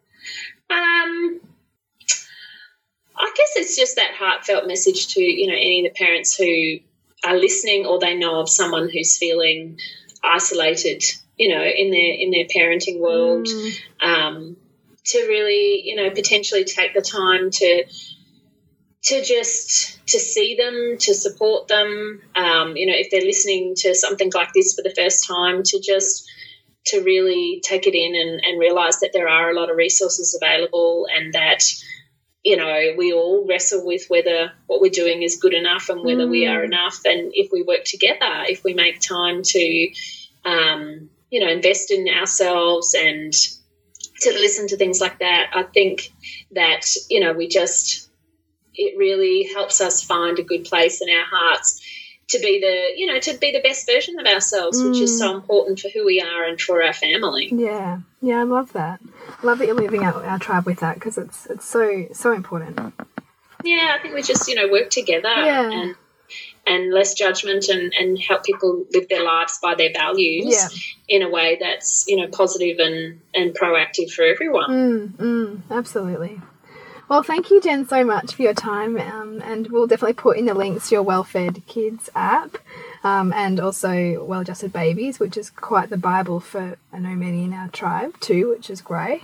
[0.70, 1.40] Um,
[3.16, 6.78] I guess it's just that heartfelt message to you know any of the parents who
[7.26, 9.78] are listening or they know of someone who's feeling
[10.22, 11.02] isolated,
[11.36, 13.46] you know, in their in their parenting world.
[13.46, 13.80] Mm.
[14.00, 14.56] Um,
[15.08, 17.84] to really, you know, potentially take the time to
[19.04, 22.20] to just to see them, to support them.
[22.34, 25.80] Um, you know, if they're listening to something like this for the first time, to
[25.80, 26.28] just
[26.86, 30.38] to really take it in and, and realize that there are a lot of resources
[30.40, 31.62] available and that
[32.44, 36.24] you know we all wrestle with whether what we're doing is good enough and whether
[36.24, 36.30] mm.
[36.30, 36.66] we are mm.
[36.66, 39.90] enough and if we work together if we make time to
[40.44, 43.32] um, you know invest in ourselves and
[44.20, 46.12] to listen to things like that i think
[46.52, 48.07] that you know we just
[48.78, 51.82] it really helps us find a good place in our hearts
[52.28, 54.90] to be the you know to be the best version of ourselves mm.
[54.90, 55.36] which is so mm.
[55.36, 59.00] important for who we are and for our family yeah yeah i love that
[59.42, 62.32] I love that you're living out our tribe with that because it's it's so so
[62.32, 62.94] important
[63.64, 65.70] yeah i think we just you know work together yeah.
[65.70, 65.94] and
[66.66, 70.68] and less judgment and, and help people live their lives by their values yeah.
[71.16, 76.40] in a way that's you know positive and and proactive for everyone mm, mm, absolutely
[77.08, 78.98] well, thank you, Jen, so much for your time.
[78.98, 82.58] Um, and we'll definitely put in the links to your Well Fed Kids app
[83.02, 87.44] um, and also Well Adjusted Babies, which is quite the Bible for, I know, many
[87.44, 89.22] in our tribe too, which is great.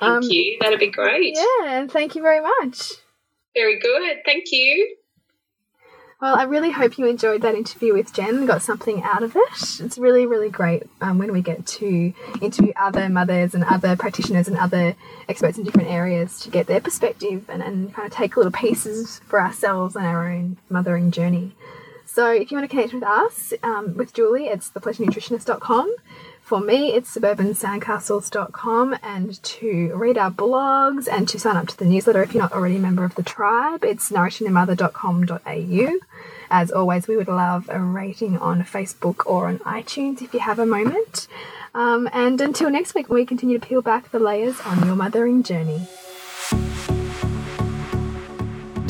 [0.00, 0.58] Thank um, you.
[0.60, 1.36] That'd be great.
[1.36, 2.92] Yeah, and thank you very much.
[3.54, 4.18] Very good.
[4.24, 4.96] Thank you.
[6.22, 9.34] Well, I really hope you enjoyed that interview with Jen and got something out of
[9.34, 9.80] it.
[9.80, 14.46] It's really, really great um, when we get to interview other mothers and other practitioners
[14.46, 14.94] and other
[15.28, 19.18] experts in different areas to get their perspective and, and kind of take little pieces
[19.26, 21.56] for ourselves and our own mothering journey.
[22.06, 25.96] So if you want to connect with us, um, with Julie, it's thepleasurenutritionist.com.
[26.52, 31.86] For me, it's suburbansandcastles.com and to read our blogs and to sign up to the
[31.86, 35.98] newsletter if you're not already a member of the tribe, it's nourishingthemother.com.au.
[36.50, 40.58] As always, we would love a rating on Facebook or on iTunes if you have
[40.58, 41.26] a moment.
[41.74, 45.42] Um, and until next week, we continue to peel back the layers on your mothering
[45.42, 45.88] journey.